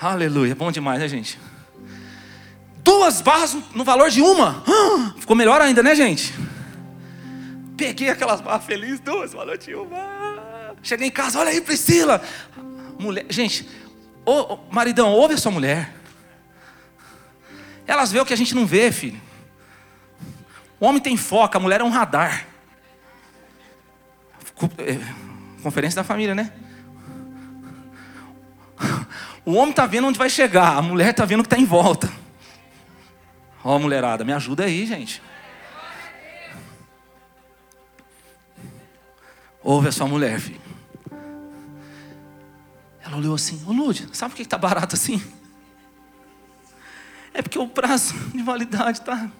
Aleluia, 0.00 0.52
bom 0.54 0.72
demais, 0.72 0.98
né, 0.98 1.06
gente? 1.06 1.38
Duas 2.78 3.20
barras 3.20 3.56
no 3.72 3.84
valor 3.84 4.10
de 4.10 4.20
uma. 4.20 4.64
Ficou 5.16 5.36
melhor 5.36 5.60
ainda, 5.60 5.80
né, 5.80 5.94
gente? 5.94 6.34
Peguei 7.76 8.10
aquelas 8.10 8.40
barras 8.40 8.64
felizes, 8.64 8.98
duas, 8.98 9.32
valor 9.32 9.56
de 9.56 9.76
uma. 9.76 10.74
Cheguei 10.82 11.06
em 11.06 11.10
casa, 11.10 11.38
olha 11.38 11.50
aí, 11.50 11.60
Priscila. 11.60 12.20
Mulher, 12.98 13.26
gente, 13.30 13.68
ô, 14.26 14.54
ô, 14.54 14.58
maridão, 14.72 15.12
ouve 15.12 15.34
a 15.34 15.38
sua 15.38 15.52
mulher. 15.52 15.94
Elas 17.86 18.10
vê 18.10 18.18
o 18.18 18.26
que 18.26 18.34
a 18.34 18.36
gente 18.36 18.56
não 18.56 18.66
vê, 18.66 18.90
filho. 18.90 19.20
O 20.80 20.86
homem 20.86 21.00
tem 21.00 21.16
foco, 21.16 21.56
a 21.56 21.60
mulher 21.60 21.80
é 21.80 21.84
um 21.84 21.90
radar. 21.90 22.44
Eh, 24.78 24.98
Conferência 25.64 25.96
da 25.96 26.04
família, 26.04 26.34
né? 26.34 26.52
O 29.46 29.54
homem 29.54 29.70
está 29.70 29.86
vendo 29.86 30.06
onde 30.06 30.18
vai 30.18 30.28
chegar, 30.28 30.76
a 30.76 30.82
mulher 30.82 31.12
está 31.12 31.24
vendo 31.24 31.40
o 31.40 31.42
que 31.42 31.46
está 31.46 31.58
em 31.58 31.64
volta. 31.64 32.12
Ó, 33.64 33.74
oh, 33.74 33.78
mulherada, 33.78 34.26
me 34.26 34.32
ajuda 34.34 34.64
aí, 34.64 34.84
gente. 34.84 35.22
Ouve 39.62 39.88
a 39.88 39.92
sua 39.92 40.06
mulher, 40.06 40.38
filho. 40.38 40.60
Ela 43.02 43.16
olhou 43.16 43.34
assim: 43.34 43.62
Ô 43.66 43.72
Lúdia, 43.72 44.06
sabe 44.12 44.32
por 44.32 44.36
que 44.36 44.42
está 44.42 44.58
barato 44.58 44.94
assim? 44.94 45.22
É 47.32 47.40
porque 47.40 47.58
o 47.58 47.66
prazo 47.66 48.12
de 48.34 48.42
validade 48.42 48.98
está. 48.98 49.30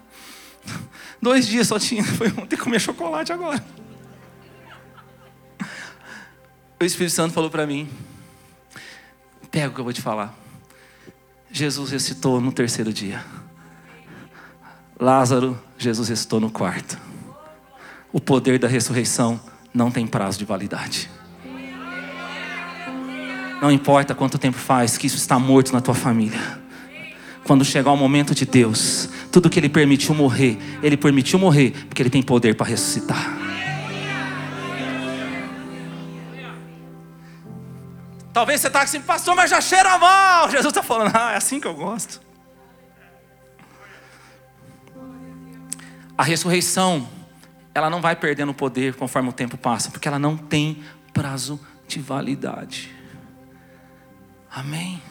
Dois 1.21 1.45
dias 1.45 1.67
só 1.67 1.77
tinha. 1.77 2.03
Foi 2.17 2.29
ontem 2.29 2.57
comer 2.57 2.81
chocolate 2.81 3.31
agora 3.31 3.63
o 6.79 6.83
Espírito 6.83 7.13
Santo 7.13 7.33
falou 7.33 7.49
para 7.49 7.65
mim: 7.65 7.87
pega 9.49 9.69
o 9.69 9.73
que 9.73 9.79
eu 9.79 9.83
vou 9.83 9.93
te 9.93 10.01
falar. 10.01 10.37
Jesus 11.51 11.91
ressuscitou 11.91 12.41
no 12.41 12.51
terceiro 12.51 12.91
dia. 12.91 13.23
Lázaro, 14.99 15.57
Jesus 15.77 16.09
ressuscitou 16.09 16.39
no 16.39 16.51
quarto. 16.51 16.97
O 18.11 18.19
poder 18.19 18.59
da 18.59 18.67
ressurreição 18.67 19.39
não 19.73 19.89
tem 19.89 20.05
prazo 20.05 20.37
de 20.37 20.45
validade. 20.45 21.09
Não 23.61 23.71
importa 23.71 24.13
quanto 24.13 24.37
tempo 24.37 24.57
faz 24.57 24.97
que 24.97 25.07
isso 25.07 25.17
está 25.17 25.39
morto 25.39 25.71
na 25.73 25.81
tua 25.81 25.95
família. 25.95 26.59
Quando 27.45 27.63
chegar 27.63 27.91
o 27.91 27.97
momento 27.97 28.35
de 28.35 28.45
Deus, 28.45 29.09
tudo 29.31 29.49
que 29.49 29.59
Ele 29.59 29.69
permitiu 29.69 30.13
morrer, 30.13 30.57
Ele 30.81 30.97
permitiu 30.97 31.39
morrer 31.39 31.71
porque 31.87 32.01
Ele 32.01 32.09
tem 32.09 32.21
poder 32.21 32.55
para 32.55 32.67
ressuscitar. 32.67 33.34
Talvez 38.35 38.59
você 38.59 38.67
está 38.67 38.81
assim, 38.81 38.99
pastor, 38.99 39.33
mas 39.33 39.49
já 39.49 39.61
cheira 39.61 39.97
mal. 39.97 40.49
Jesus 40.51 40.65
está 40.65 40.83
falando, 40.83 41.15
ah, 41.15 41.31
é 41.31 41.37
assim 41.37 41.57
que 41.57 41.65
eu 41.65 41.73
gosto. 41.73 42.19
A 46.17 46.21
ressurreição, 46.21 47.07
ela 47.73 47.89
não 47.89 48.01
vai 48.01 48.13
perdendo 48.13 48.53
poder 48.53 48.93
conforme 48.95 49.29
o 49.29 49.31
tempo 49.31 49.57
passa, 49.57 49.89
porque 49.89 50.05
ela 50.05 50.19
não 50.19 50.35
tem 50.35 50.83
prazo 51.13 51.57
de 51.87 52.01
validade. 52.01 52.93
Amém. 54.51 55.01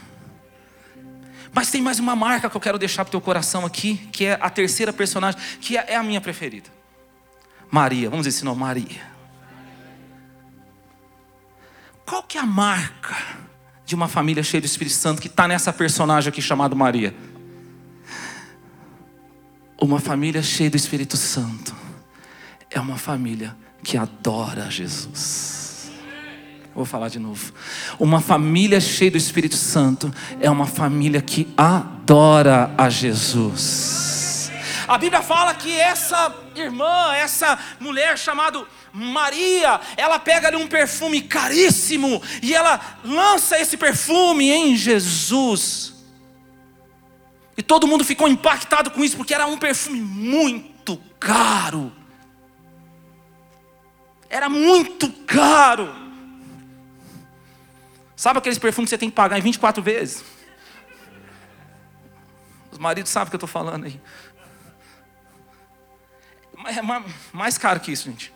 Mas 1.50 1.70
tem 1.70 1.80
mais 1.80 1.98
uma 1.98 2.14
marca 2.14 2.50
que 2.50 2.56
eu 2.58 2.60
quero 2.60 2.78
deixar 2.78 3.06
para 3.06 3.08
o 3.08 3.12
teu 3.12 3.22
coração 3.22 3.64
aqui, 3.64 3.96
que 4.12 4.26
é 4.26 4.38
a 4.38 4.50
terceira 4.50 4.92
personagem, 4.92 5.40
que 5.62 5.78
é 5.78 5.96
a 5.96 6.02
minha 6.02 6.20
preferida. 6.20 6.68
Maria, 7.70 8.10
vamos 8.10 8.26
dizer 8.26 8.36
esse 8.36 8.44
nome, 8.44 8.60
Maria. 8.60 9.13
Qual 12.04 12.22
que 12.22 12.36
é 12.36 12.40
a 12.40 12.46
marca 12.46 13.16
de 13.84 13.94
uma 13.94 14.08
família 14.08 14.42
cheia 14.42 14.60
do 14.60 14.66
Espírito 14.66 14.94
Santo 14.94 15.20
que 15.20 15.28
está 15.28 15.48
nessa 15.48 15.72
personagem 15.72 16.28
aqui 16.28 16.42
chamada 16.42 16.74
Maria? 16.74 17.14
Uma 19.80 20.00
família 20.00 20.42
cheia 20.42 20.70
do 20.70 20.76
Espírito 20.76 21.16
Santo 21.16 21.74
é 22.70 22.80
uma 22.80 22.96
família 22.96 23.56
que 23.82 23.96
adora 23.96 24.70
Jesus. 24.70 25.90
Vou 26.74 26.84
falar 26.84 27.08
de 27.08 27.18
novo. 27.18 27.52
Uma 27.98 28.20
família 28.20 28.80
cheia 28.80 29.10
do 29.10 29.16
Espírito 29.16 29.56
Santo 29.56 30.12
é 30.40 30.50
uma 30.50 30.66
família 30.66 31.22
que 31.22 31.52
adora 31.56 32.74
a 32.76 32.88
Jesus. 32.90 34.50
A 34.88 34.98
Bíblia 34.98 35.22
fala 35.22 35.54
que 35.54 35.72
essa 35.78 36.34
irmã, 36.54 37.14
essa 37.14 37.58
mulher 37.80 38.18
chamada 38.18 38.66
Maria, 38.94 39.80
ela 39.96 40.20
pega 40.20 40.46
ali 40.46 40.56
um 40.56 40.68
perfume 40.68 41.20
caríssimo 41.20 42.22
e 42.40 42.54
ela 42.54 42.80
lança 43.02 43.58
esse 43.58 43.76
perfume 43.76 44.48
em 44.52 44.76
Jesus. 44.76 45.92
E 47.56 47.62
todo 47.62 47.88
mundo 47.88 48.04
ficou 48.04 48.28
impactado 48.28 48.92
com 48.92 49.02
isso, 49.02 49.16
porque 49.16 49.34
era 49.34 49.46
um 49.46 49.58
perfume 49.58 50.00
muito 50.00 50.96
caro. 51.18 51.92
Era 54.30 54.48
muito 54.48 55.10
caro. 55.10 55.92
Sabe 58.14 58.38
aqueles 58.38 58.58
perfumes 58.58 58.88
que 58.88 58.90
você 58.90 58.98
tem 58.98 59.10
que 59.10 59.16
pagar 59.16 59.38
em 59.38 59.42
24 59.42 59.82
vezes? 59.82 60.24
Os 62.70 62.78
maridos 62.78 63.10
sabem 63.10 63.26
o 63.26 63.30
que 63.30 63.34
eu 63.34 63.38
estou 63.38 63.48
falando 63.48 63.86
aí. 63.86 64.00
É 66.66 66.80
mais 67.32 67.58
caro 67.58 67.80
que 67.80 67.90
isso, 67.90 68.04
gente. 68.04 68.32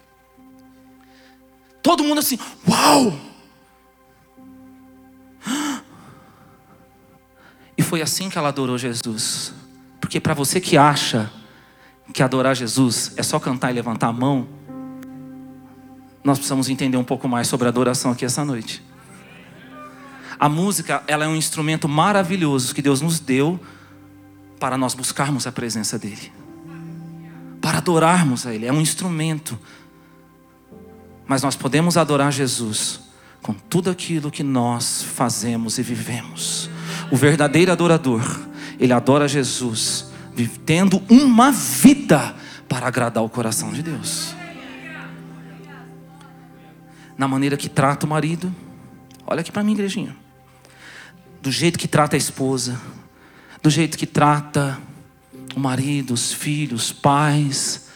Todo 1.89 2.05
mundo 2.05 2.19
assim, 2.19 2.39
uau! 2.69 3.19
E 7.79 7.83
foi 7.83 8.03
assim 8.03 8.29
que 8.29 8.37
ela 8.37 8.49
adorou 8.49 8.77
Jesus. 8.77 9.55
Porque 9.99 10.21
para 10.21 10.35
você 10.35 10.61
que 10.61 10.77
acha 10.77 11.33
que 12.13 12.23
adorar 12.23 12.55
Jesus 12.55 13.15
é 13.17 13.23
só 13.23 13.41
cantar 13.41 13.71
e 13.71 13.75
levantar 13.75 14.09
a 14.09 14.13
mão, 14.13 14.47
nós 16.23 16.37
precisamos 16.37 16.69
entender 16.69 16.99
um 16.99 17.05
pouco 17.05 17.27
mais 17.27 17.49
sobre 17.49 17.67
a 17.67 17.71
adoração 17.71 18.11
aqui 18.11 18.23
essa 18.23 18.45
noite. 18.45 18.85
A 20.39 20.47
música, 20.47 21.03
ela 21.07 21.25
é 21.25 21.29
um 21.29 21.37
instrumento 21.37 21.89
maravilhoso 21.89 22.75
que 22.75 22.83
Deus 22.83 23.01
nos 23.01 23.19
deu 23.19 23.59
para 24.61 24.77
nós 24.77 24.93
buscarmos 24.93 25.47
a 25.47 25.53
presença 25.53 25.99
dele. 25.99 26.31
Para 27.63 27.79
adorarmos 27.79 28.47
a 28.47 28.55
ele, 28.55 28.67
é 28.67 28.73
um 28.75 28.81
instrumento. 28.83 29.59
Mas 31.29 31.43
nós 31.43 31.55
podemos 31.55 31.99
adorar 31.99 32.33
Jesus 32.33 33.01
com 33.43 33.53
tudo 33.53 33.91
aquilo 33.91 34.31
que 34.31 34.43
nós 34.43 35.03
fazemos 35.03 35.79
e 35.79 35.83
vivemos. 35.83 36.71
O 37.11 37.17
verdadeiro 37.17 37.71
adorador, 37.71 38.23
ele 38.81 38.95
adora 38.95 39.29
Jesus, 39.29 40.07
tendo 40.65 41.03
uma 41.09 41.53
vida 41.53 42.35
para 42.67 42.87
agradar 42.87 43.23
o 43.23 43.29
coração 43.29 43.73
de 43.73 43.83
Deus. 43.83 44.35
Na 47.17 47.29
maneira 47.29 47.57
que 47.57 47.69
trata 47.69 48.07
o 48.07 48.09
marido, 48.09 48.55
olha 49.27 49.41
aqui 49.41 49.53
para 49.53 49.63
mim, 49.63 49.73
igrejinha. 49.73 50.17
Do 51.43 51.53
jeito 51.53 51.79
que 51.79 51.89
trata 51.89 52.17
a 52.17 52.19
esposa, 52.19 52.81
do 53.63 53.69
jeito 53.69 53.99
que 53.99 54.07
trata 54.07 54.79
o 55.55 55.61
marido, 55.61 56.15
os 56.15 56.33
filhos, 56.33 56.91
pais, 56.91 57.88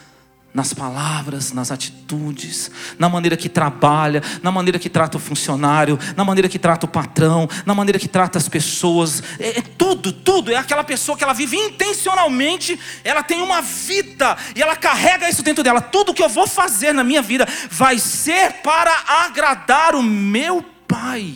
nas 0.54 0.74
palavras, 0.74 1.52
nas 1.52 1.70
atitudes, 1.70 2.70
na 2.98 3.08
maneira 3.08 3.36
que 3.36 3.48
trabalha, 3.48 4.22
na 4.42 4.52
maneira 4.52 4.78
que 4.78 4.90
trata 4.90 5.16
o 5.16 5.20
funcionário, 5.20 5.98
na 6.14 6.24
maneira 6.24 6.48
que 6.48 6.58
trata 6.58 6.84
o 6.84 6.88
patrão, 6.88 7.48
na 7.64 7.74
maneira 7.74 7.98
que 7.98 8.08
trata 8.08 8.36
as 8.36 8.48
pessoas. 8.48 9.22
É, 9.38 9.58
é, 9.58 9.62
tudo, 9.62 10.12
tudo. 10.12 10.52
É 10.52 10.56
aquela 10.56 10.84
pessoa 10.84 11.16
que 11.16 11.24
ela 11.24 11.32
vive 11.32 11.56
intencionalmente, 11.56 12.78
ela 13.02 13.22
tem 13.22 13.40
uma 13.40 13.62
vida 13.62 14.36
e 14.54 14.60
ela 14.60 14.76
carrega 14.76 15.28
isso 15.28 15.42
dentro 15.42 15.64
dela. 15.64 15.80
Tudo 15.80 16.12
que 16.12 16.22
eu 16.22 16.28
vou 16.28 16.46
fazer 16.46 16.92
na 16.92 17.02
minha 17.02 17.22
vida 17.22 17.46
vai 17.70 17.98
ser 17.98 18.54
para 18.62 18.92
agradar 19.24 19.94
o 19.94 20.02
meu 20.02 20.64
Pai. 20.86 21.34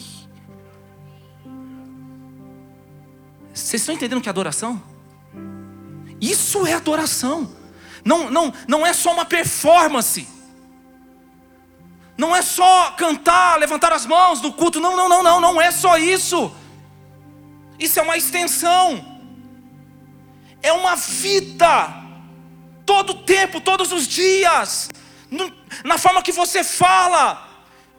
Vocês 3.55 3.81
estão 3.81 3.95
entendendo 3.95 4.21
que 4.21 4.29
é 4.29 4.31
adoração? 4.31 4.83
Isso 6.21 6.67
é 6.67 6.75
adoração 6.75 7.51
não, 8.07 8.31
não, 8.31 8.55
não 8.69 8.87
é 8.87 8.93
só 8.93 9.13
uma 9.13 9.25
performance. 9.25 10.29
Não 12.17 12.35
é 12.35 12.41
só 12.41 12.93
cantar, 12.93 13.59
levantar 13.59 13.93
as 13.93 14.07
mãos 14.07 14.41
no 14.41 14.53
culto. 14.53 14.81
Não, 14.81 14.97
não, 14.97 15.09
não, 15.09 15.23
não, 15.25 15.41
não 15.41 15.61
é 15.61 15.73
só 15.73 15.99
isso. 15.99 16.55
Isso 17.81 17.99
é 17.99 18.03
uma 18.03 18.17
extensão. 18.17 19.05
É 20.63 20.73
uma 20.73 20.95
vida. 20.95 21.89
Todo 22.87 23.13
tempo, 23.13 23.61
todos 23.61 23.91
os 23.91 24.07
dias. 24.07 24.89
Na 25.85 25.99
forma 25.99 26.23
que 26.23 26.31
você 26.31 26.63
fala, 26.63 27.46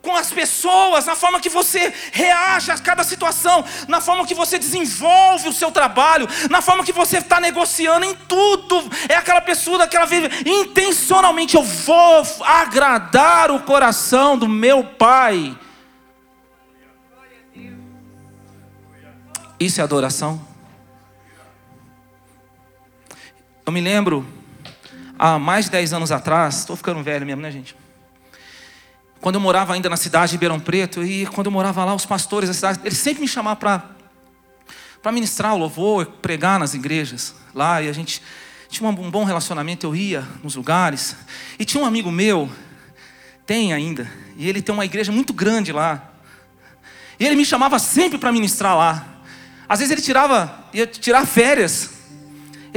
com 0.08 0.15
as 0.15 0.32
pessoas, 0.32 1.06
na 1.06 1.17
forma 1.17 1.38
que 1.38 1.50
você 1.50 1.93
reage 2.13 2.72
a 2.72 2.78
cada 2.78 3.04
situação, 3.04 3.65
na 3.89 4.00
forma 4.00 4.26
que 4.26 4.34
você 4.34 4.58
desenvolve 4.58 5.50
o 5.50 5.54
seu 5.54 5.70
trabalho, 5.70 6.30
na 6.50 6.62
forma 6.62 6.82
que 6.86 6.93
você 6.93 7.17
está 7.17 7.41
negociando 7.41 8.06
em 8.06 8.15
tudo. 8.15 8.89
É 9.10 9.15
aquela 9.15 9.41
pessoa 9.41 9.86
que 9.86 9.98
ela 9.98 10.06
vive 10.06 10.30
intencionalmente. 10.50 11.58
Eu 11.58 11.63
vou 11.63 12.24
agradar 12.46 13.52
o 13.52 13.60
coração 13.63 14.38
do 14.38 14.48
meu 14.48 14.82
pai. 14.82 15.60
Isso 19.60 19.82
é 19.82 19.84
adoração. 19.84 20.39
Eu 23.65 23.74
me 23.74 23.82
lembro, 23.82 24.26
há 25.20 25.38
mais 25.38 25.65
de 25.65 25.72
10 25.72 25.91
anos 25.91 26.13
atrás, 26.13 26.60
estou 26.60 26.78
ficando 26.78 27.04
velho 27.04 27.26
mesmo, 27.26 27.41
né, 27.41 27.52
gente? 27.52 27.76
Quando 29.22 29.36
eu 29.36 29.42
morava 29.42 29.74
ainda 29.74 29.90
na 29.90 29.98
cidade 29.98 30.32
de 30.32 30.36
Ribeirão 30.36 30.60
Preto, 30.60 31.04
e 31.04 31.26
quando 31.28 31.48
eu 31.48 31.52
morava 31.52 31.84
lá, 31.84 31.94
os 31.96 32.06
pastores 32.06 32.50
da 32.50 32.54
cidade, 32.54 32.80
eles 32.84 32.98
sempre 32.98 33.22
me 33.22 33.28
chamavam 33.28 33.58
para 35.02 35.12
ministrar 35.12 35.54
o 35.54 35.58
louvor, 35.58 36.06
pregar 36.22 36.60
nas 36.60 36.74
igrejas 36.74 37.34
lá, 37.54 37.82
e 37.82 37.90
a 37.90 37.94
gente 37.94 38.22
tinha 38.70 38.90
um 38.90 39.12
bom 39.12 39.24
relacionamento, 39.24 39.86
eu 39.86 39.96
ia 39.96 40.28
nos 40.44 40.56
lugares. 40.56 41.16
E 41.58 41.66
tinha 41.66 41.82
um 41.82 41.86
amigo 41.86 42.12
meu, 42.12 42.50
tem 43.46 43.74
ainda, 43.74 44.12
e 44.36 44.48
ele 44.48 44.62
tem 44.62 44.74
uma 44.74 44.86
igreja 44.86 45.12
muito 45.12 45.34
grande 45.34 45.72
lá. 45.72 46.12
E 47.20 47.26
ele 47.26 47.36
me 47.36 47.46
chamava 47.46 47.80
sempre 47.80 48.18
para 48.18 48.32
ministrar 48.32 48.78
lá. 48.78 49.06
Às 49.68 49.80
vezes 49.80 49.92
ele 49.92 50.02
tirava, 50.02 50.66
ia 50.74 50.86
tirar 50.86 51.26
férias 51.26 51.98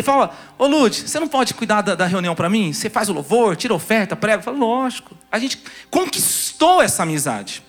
ele 0.00 0.02
fala: 0.02 0.34
Ô 0.60 0.66
Lud, 0.66 0.94
você 0.94 1.18
não 1.18 1.26
pode 1.26 1.54
cuidar 1.54 1.80
da, 1.80 1.94
da 1.94 2.04
reunião 2.04 2.34
para 2.34 2.50
mim? 2.50 2.70
Você 2.70 2.90
faz 2.90 3.08
o 3.08 3.14
louvor, 3.14 3.56
tira 3.56 3.72
oferta, 3.72 4.14
prega? 4.14 4.40
Eu 4.40 4.42
falo: 4.42 4.58
Lógico. 4.58 5.16
A 5.32 5.38
gente 5.38 5.58
conquistou 5.90 6.82
essa 6.82 7.02
amizade. 7.02 7.62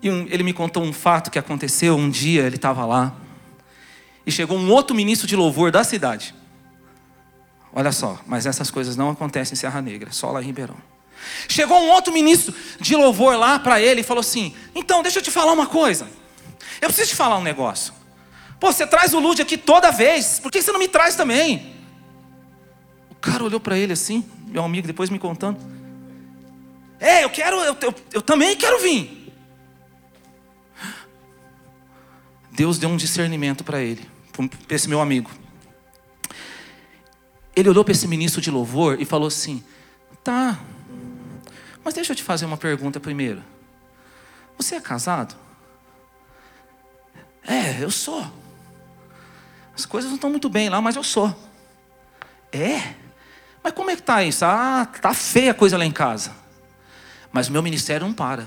E 0.00 0.08
um, 0.08 0.28
ele 0.30 0.44
me 0.44 0.52
contou 0.52 0.84
um 0.84 0.92
fato 0.92 1.28
que 1.28 1.40
aconteceu 1.40 1.96
um 1.96 2.08
dia, 2.08 2.42
ele 2.42 2.54
estava 2.54 2.86
lá. 2.86 3.16
E 4.24 4.30
chegou 4.30 4.56
um 4.56 4.70
outro 4.70 4.94
ministro 4.94 5.26
de 5.26 5.34
louvor 5.34 5.72
da 5.72 5.82
cidade. 5.82 6.32
Olha 7.72 7.90
só, 7.90 8.20
mas 8.28 8.46
essas 8.46 8.70
coisas 8.70 8.94
não 8.94 9.10
acontecem 9.10 9.54
em 9.54 9.56
Serra 9.56 9.82
Negra, 9.82 10.12
só 10.12 10.30
lá 10.30 10.40
em 10.40 10.46
Ribeirão. 10.46 10.76
Chegou 11.48 11.76
um 11.76 11.90
outro 11.90 12.12
ministro 12.12 12.54
de 12.78 12.94
louvor 12.94 13.36
lá 13.36 13.58
para 13.58 13.80
ele 13.80 14.02
e 14.02 14.04
falou 14.04 14.20
assim: 14.20 14.54
Então, 14.72 15.02
deixa 15.02 15.18
eu 15.18 15.22
te 15.22 15.32
falar 15.32 15.50
uma 15.50 15.66
coisa. 15.66 16.06
Eu 16.80 16.88
preciso 16.88 17.10
te 17.10 17.16
falar 17.16 17.38
um 17.38 17.42
negócio. 17.42 17.92
Pô, 18.60 18.72
você 18.72 18.86
traz 18.86 19.14
o 19.14 19.20
Lude 19.20 19.42
aqui 19.42 19.56
toda 19.56 19.90
vez, 19.90 20.40
por 20.40 20.50
que 20.50 20.60
você 20.60 20.72
não 20.72 20.78
me 20.78 20.88
traz 20.88 21.14
também? 21.14 21.74
O 23.10 23.14
cara 23.14 23.44
olhou 23.44 23.60
para 23.60 23.76
ele 23.78 23.92
assim, 23.92 24.24
meu 24.46 24.64
amigo, 24.64 24.86
depois 24.86 25.10
me 25.10 25.18
contando. 25.18 25.58
É, 27.00 27.24
eu 27.24 27.30
quero, 27.30 27.56
eu, 27.60 27.76
eu, 27.80 27.94
eu 28.14 28.22
também 28.22 28.56
quero 28.56 28.80
vir. 28.80 29.32
Deus 32.50 32.78
deu 32.78 32.88
um 32.88 32.96
discernimento 32.96 33.62
para 33.62 33.80
ele, 33.80 34.08
para 34.66 34.74
esse 34.74 34.88
meu 34.88 35.00
amigo. 35.00 35.30
Ele 37.54 37.68
olhou 37.68 37.84
para 37.84 37.92
esse 37.92 38.08
ministro 38.08 38.40
de 38.40 38.50
louvor 38.50 39.00
e 39.00 39.04
falou 39.04 39.28
assim: 39.28 39.62
Tá, 40.24 40.58
mas 41.84 41.94
deixa 41.94 42.12
eu 42.12 42.16
te 42.16 42.22
fazer 42.22 42.46
uma 42.46 42.56
pergunta 42.56 42.98
primeiro. 42.98 43.42
Você 44.56 44.74
é 44.74 44.80
casado? 44.80 45.36
É, 47.48 47.82
eu 47.82 47.90
sou. 47.90 48.24
As 49.74 49.86
coisas 49.86 50.10
não 50.10 50.16
estão 50.16 50.28
muito 50.28 50.50
bem 50.50 50.68
lá, 50.68 50.82
mas 50.82 50.96
eu 50.96 51.02
sou. 51.02 51.34
É? 52.52 52.94
Mas 53.62 53.72
como 53.72 53.90
é 53.90 53.94
que 53.94 54.02
está 54.02 54.22
isso? 54.22 54.44
Ah, 54.44 54.86
tá 55.00 55.14
feia 55.14 55.52
a 55.52 55.54
coisa 55.54 55.78
lá 55.78 55.84
em 55.84 55.90
casa. 55.90 56.32
Mas 57.32 57.48
o 57.48 57.52
meu 57.52 57.62
ministério 57.62 58.06
não 58.06 58.12
para. 58.12 58.46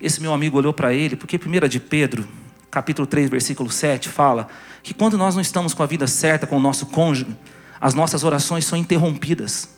Esse 0.00 0.20
meu 0.20 0.34
amigo 0.34 0.58
olhou 0.58 0.72
para 0.72 0.92
ele, 0.92 1.16
porque 1.16 1.38
1 1.38 1.68
de 1.68 1.80
Pedro, 1.80 2.28
capítulo 2.70 3.06
3, 3.06 3.30
versículo 3.30 3.70
7, 3.70 4.08
fala 4.08 4.48
que 4.82 4.92
quando 4.92 5.16
nós 5.16 5.34
não 5.34 5.40
estamos 5.40 5.72
com 5.72 5.82
a 5.82 5.86
vida 5.86 6.06
certa 6.06 6.46
com 6.46 6.56
o 6.56 6.60
nosso 6.60 6.86
cônjuge, 6.86 7.36
as 7.80 7.94
nossas 7.94 8.24
orações 8.24 8.64
são 8.64 8.76
interrompidas. 8.76 9.68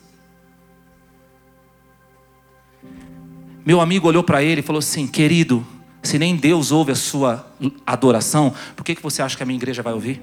Meu 3.67 3.81
amigo 3.81 4.07
olhou 4.07 4.23
para 4.23 4.41
ele 4.41 4.61
e 4.61 4.63
falou 4.63 4.79
assim: 4.79 5.05
Querido, 5.05 5.67
se 6.01 6.17
nem 6.17 6.37
Deus 6.37 6.71
ouve 6.71 6.93
a 6.93 6.95
sua 6.95 7.51
adoração, 7.85 8.55
por 8.77 8.85
que, 8.85 8.95
que 8.95 9.03
você 9.03 9.21
acha 9.21 9.35
que 9.35 9.43
a 9.43 9.45
minha 9.45 9.57
igreja 9.57 9.83
vai 9.83 9.91
ouvir? 9.91 10.21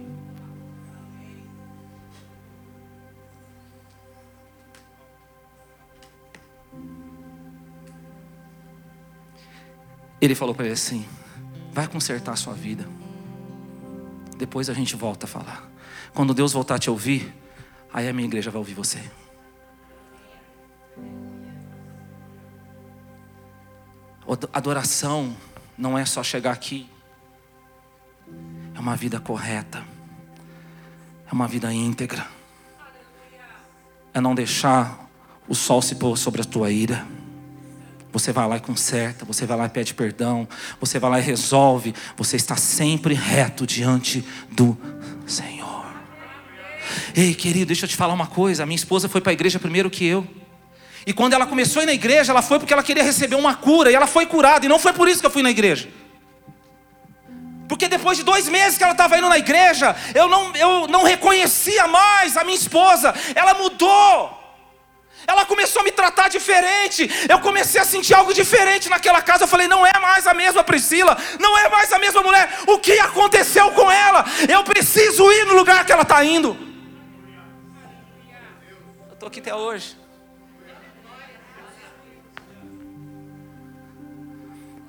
Ele 10.18 10.34
falou 10.34 10.54
para 10.54 10.64
ele 10.64 10.72
assim: 10.72 11.04
Vai 11.70 11.86
consertar 11.86 12.32
a 12.32 12.36
sua 12.36 12.54
vida. 12.54 12.88
Depois 14.38 14.70
a 14.70 14.72
gente 14.72 14.96
volta 14.96 15.26
a 15.26 15.28
falar. 15.28 15.70
Quando 16.14 16.32
Deus 16.32 16.54
voltar 16.54 16.76
a 16.76 16.78
te 16.78 16.88
ouvir, 16.88 17.30
aí 17.92 18.08
a 18.08 18.12
minha 18.14 18.26
igreja 18.26 18.50
vai 18.50 18.58
ouvir 18.58 18.72
você. 18.72 19.02
Adoração 24.52 25.36
não 25.76 25.98
é 25.98 26.04
só 26.04 26.22
chegar 26.22 26.52
aqui, 26.52 26.88
é 28.74 28.78
uma 28.78 28.96
vida 28.96 29.20
correta, 29.20 29.84
é 31.30 31.32
uma 31.32 31.46
vida 31.46 31.72
íntegra, 31.72 32.26
é 34.12 34.20
não 34.20 34.34
deixar 34.34 35.08
o 35.48 35.54
sol 35.54 35.82
se 35.82 35.96
pôr 35.96 36.16
sobre 36.16 36.42
a 36.42 36.44
tua 36.44 36.70
ira. 36.70 37.06
Você 38.12 38.32
vai 38.32 38.46
lá 38.46 38.56
e 38.56 38.60
conserta, 38.60 39.24
você 39.24 39.44
vai 39.44 39.56
lá 39.56 39.66
e 39.66 39.68
pede 39.68 39.92
perdão, 39.92 40.46
você 40.78 41.00
vai 41.00 41.10
lá 41.10 41.18
e 41.18 41.22
resolve, 41.22 41.92
você 42.16 42.36
está 42.36 42.56
sempre 42.56 43.12
reto 43.12 43.66
diante 43.66 44.24
do 44.52 44.78
Senhor. 45.26 45.84
Ei, 47.14 47.34
querido, 47.34 47.66
deixa 47.66 47.86
eu 47.86 47.88
te 47.88 47.96
falar 47.96 48.14
uma 48.14 48.28
coisa: 48.28 48.62
a 48.62 48.66
minha 48.66 48.76
esposa 48.76 49.08
foi 49.08 49.20
para 49.20 49.30
a 49.30 49.34
igreja 49.34 49.58
primeiro 49.58 49.90
que 49.90 50.04
eu. 50.04 50.26
E 51.06 51.12
quando 51.12 51.34
ela 51.34 51.46
começou 51.46 51.80
a 51.80 51.82
ir 51.82 51.86
na 51.86 51.92
igreja, 51.92 52.32
ela 52.32 52.42
foi 52.42 52.58
porque 52.58 52.72
ela 52.72 52.82
queria 52.82 53.02
receber 53.02 53.36
uma 53.36 53.54
cura, 53.54 53.90
e 53.90 53.94
ela 53.94 54.06
foi 54.06 54.26
curada, 54.26 54.64
e 54.64 54.68
não 54.68 54.78
foi 54.78 54.92
por 54.92 55.08
isso 55.08 55.20
que 55.20 55.26
eu 55.26 55.30
fui 55.30 55.42
na 55.42 55.50
igreja. 55.50 55.88
Porque 57.68 57.88
depois 57.88 58.16
de 58.16 58.24
dois 58.24 58.48
meses 58.48 58.76
que 58.78 58.84
ela 58.84 58.92
estava 58.92 59.18
indo 59.18 59.28
na 59.28 59.38
igreja, 59.38 59.96
eu 60.14 60.28
não, 60.28 60.54
eu 60.54 60.86
não 60.88 61.02
reconhecia 61.02 61.86
mais 61.86 62.36
a 62.36 62.44
minha 62.44 62.56
esposa, 62.56 63.14
ela 63.34 63.54
mudou. 63.54 64.44
Ela 65.26 65.46
começou 65.46 65.80
a 65.80 65.84
me 65.84 65.90
tratar 65.90 66.28
diferente. 66.28 67.10
Eu 67.28 67.40
comecei 67.40 67.80
a 67.80 67.84
sentir 67.84 68.12
algo 68.12 68.34
diferente 68.34 68.90
naquela 68.90 69.22
casa. 69.22 69.44
Eu 69.44 69.48
falei: 69.48 69.66
não 69.66 69.86
é 69.86 69.98
mais 69.98 70.26
a 70.26 70.34
mesma 70.34 70.62
Priscila, 70.62 71.16
não 71.40 71.56
é 71.56 71.68
mais 71.70 71.90
a 71.92 71.98
mesma 71.98 72.22
mulher. 72.22 72.60
O 72.66 72.78
que 72.78 72.98
aconteceu 72.98 73.70
com 73.72 73.90
ela? 73.90 74.24
Eu 74.46 74.62
preciso 74.64 75.30
ir 75.32 75.46
no 75.46 75.54
lugar 75.54 75.86
que 75.86 75.92
ela 75.92 76.02
está 76.02 76.22
indo. 76.22 76.56
Eu 79.08 79.14
estou 79.14 79.28
aqui 79.28 79.40
até 79.40 79.54
hoje. 79.54 80.03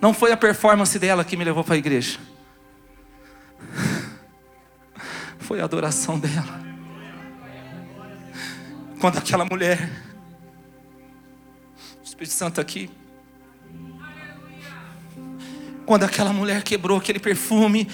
Não 0.06 0.14
foi 0.14 0.32
a 0.32 0.38
performance 0.38 1.00
dela 1.00 1.26
que 1.26 1.36
me 1.36 1.44
levou 1.44 1.64
para 1.64 1.74
a 1.74 1.78
igreja. 1.80 2.20
Foi 5.40 5.60
a 5.60 5.64
adoração 5.64 6.20
dela. 6.20 6.64
Quando 9.02 9.18
aquela 9.18 9.44
mulher, 9.46 9.90
o 12.00 12.04
Espírito 12.04 12.34
Santo 12.34 12.62
aqui, 12.62 12.88
quando 15.88 16.04
aquela 16.04 16.32
mulher 16.32 16.62
quebrou 16.62 17.00
aquele 17.00 17.18
perfume, 17.18 17.90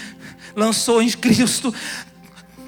lançou 0.53 1.01
em 1.01 1.09
Cristo, 1.11 1.73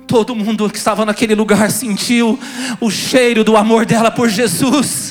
todo 0.07 0.33
mundo 0.33 0.69
que 0.69 0.77
estava 0.77 1.05
naquele 1.05 1.35
lugar 1.35 1.69
sentiu 1.69 2.39
o 2.79 2.89
cheiro 2.89 3.43
do 3.43 3.57
amor 3.57 3.85
dela 3.85 4.09
por 4.09 4.29
Jesus 4.29 5.02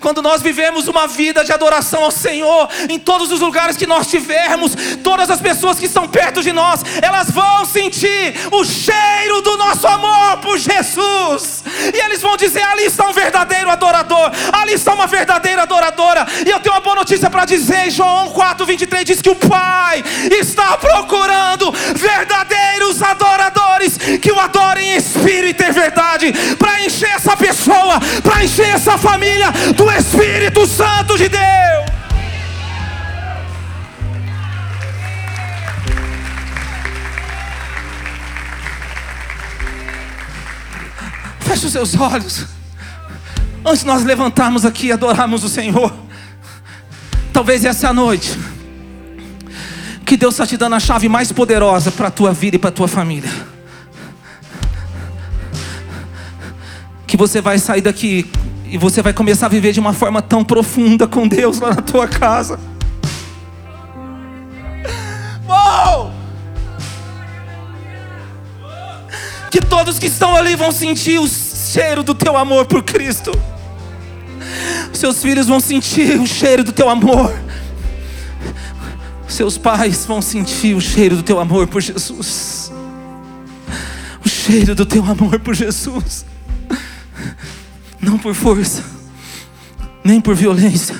quando 0.00 0.22
nós 0.22 0.40
vivemos 0.40 0.88
uma 0.88 1.06
vida 1.06 1.44
de 1.44 1.52
adoração 1.52 2.04
ao 2.04 2.10
Senhor, 2.10 2.68
em 2.88 2.98
todos 2.98 3.30
os 3.30 3.40
lugares 3.40 3.76
que 3.76 3.86
nós 3.86 4.06
tivermos, 4.06 4.72
todas 5.04 5.30
as 5.30 5.40
pessoas 5.40 5.78
que 5.78 5.86
estão 5.86 6.08
perto 6.08 6.42
de 6.42 6.52
nós, 6.52 6.82
elas 7.02 7.30
vão 7.30 7.64
sentir 7.64 8.34
o 8.50 8.64
cheiro 8.64 9.42
do 9.42 9.56
nosso 9.58 9.86
amor 9.86 10.38
por 10.38 10.58
Jesus, 10.58 11.62
e 11.94 11.98
eles 11.98 12.22
vão 12.22 12.36
dizer: 12.36 12.62
ali 12.62 12.84
está 12.84 13.06
um 13.08 13.12
verdadeiro 13.12 13.70
adorador, 13.70 14.30
ali 14.52 14.72
está 14.72 14.94
uma 14.94 15.06
verdadeira 15.06 15.62
adoradora. 15.62 16.26
E 16.46 16.50
eu 16.50 16.60
tenho 16.60 16.74
uma 16.74 16.80
boa 16.80 16.96
notícia 16.96 17.28
para 17.28 17.44
dizer: 17.44 17.90
João 17.90 18.32
4,23 18.32 19.04
diz 19.04 19.20
que 19.20 19.30
o 19.30 19.36
Pai 19.36 20.02
está 20.30 20.78
procurando 20.78 21.70
verdadeiros 21.94 23.02
adoradores 23.02 23.98
que 24.20 24.32
o 24.32 24.38
adorem 24.38 24.92
em 24.92 24.96
espírito 24.96 25.62
e 25.62 25.68
em 25.68 25.72
verdade, 25.72 26.32
para 26.58 26.84
encher 26.84 27.10
essa 27.10 27.36
encher 28.60 28.74
essa 28.74 28.98
família 28.98 29.50
do 29.74 29.90
Espírito 29.90 30.66
Santo 30.66 31.16
de 31.16 31.28
Deus. 31.28 31.40
Feche 41.40 41.66
os 41.66 41.72
seus 41.72 41.94
olhos. 41.94 42.46
Antes 43.64 43.80
de 43.80 43.86
nós 43.86 44.04
levantarmos 44.04 44.64
aqui 44.64 44.86
e 44.86 44.92
adorarmos 44.92 45.42
o 45.44 45.48
Senhor. 45.48 45.92
Talvez 47.32 47.64
essa 47.64 47.86
é 47.86 47.90
a 47.90 47.92
noite. 47.92 48.38
Que 50.04 50.16
Deus 50.16 50.34
está 50.34 50.46
te 50.46 50.56
dando 50.56 50.74
a 50.74 50.80
chave 50.80 51.08
mais 51.08 51.30
poderosa 51.30 51.90
para 51.90 52.08
a 52.08 52.10
tua 52.10 52.32
vida 52.32 52.56
e 52.56 52.58
para 52.58 52.70
a 52.70 52.72
tua 52.72 52.88
família. 52.88 53.30
Que 57.06 57.16
você 57.16 57.40
vai 57.40 57.58
sair 57.58 57.80
daqui 57.80 58.30
e 58.70 58.78
você 58.78 59.02
vai 59.02 59.12
começar 59.12 59.46
a 59.46 59.48
viver 59.48 59.72
de 59.72 59.80
uma 59.80 59.92
forma 59.92 60.22
tão 60.22 60.44
profunda 60.44 61.06
com 61.06 61.26
Deus 61.26 61.58
lá 61.58 61.70
na 61.70 61.82
tua 61.82 62.06
casa. 62.06 62.58
Uou! 65.48 66.12
Que 69.50 69.60
todos 69.60 69.98
que 69.98 70.06
estão 70.06 70.36
ali 70.36 70.54
vão 70.54 70.70
sentir 70.70 71.18
o 71.18 71.26
cheiro 71.26 72.04
do 72.04 72.14
teu 72.14 72.36
amor 72.36 72.64
por 72.66 72.84
Cristo. 72.84 73.32
Seus 74.92 75.20
filhos 75.20 75.48
vão 75.48 75.58
sentir 75.58 76.20
o 76.20 76.26
cheiro 76.26 76.62
do 76.62 76.70
teu 76.70 76.88
amor. 76.88 77.36
Seus 79.26 79.58
pais 79.58 80.06
vão 80.06 80.22
sentir 80.22 80.76
o 80.76 80.80
cheiro 80.80 81.16
do 81.16 81.24
teu 81.24 81.40
amor 81.40 81.66
por 81.66 81.80
Jesus. 81.82 82.70
O 84.24 84.28
cheiro 84.28 84.76
do 84.76 84.86
teu 84.86 85.04
amor 85.04 85.40
por 85.40 85.56
Jesus 85.56 86.29
não 88.00 88.18
por 88.18 88.34
força, 88.34 88.84
nem 90.04 90.20
por 90.20 90.34
violência, 90.34 90.96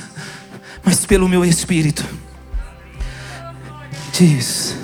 mas 0.85 1.07
pelo 1.07 1.29
meu 1.29 1.45
espírito. 1.45 2.05
Diz. 4.13 4.80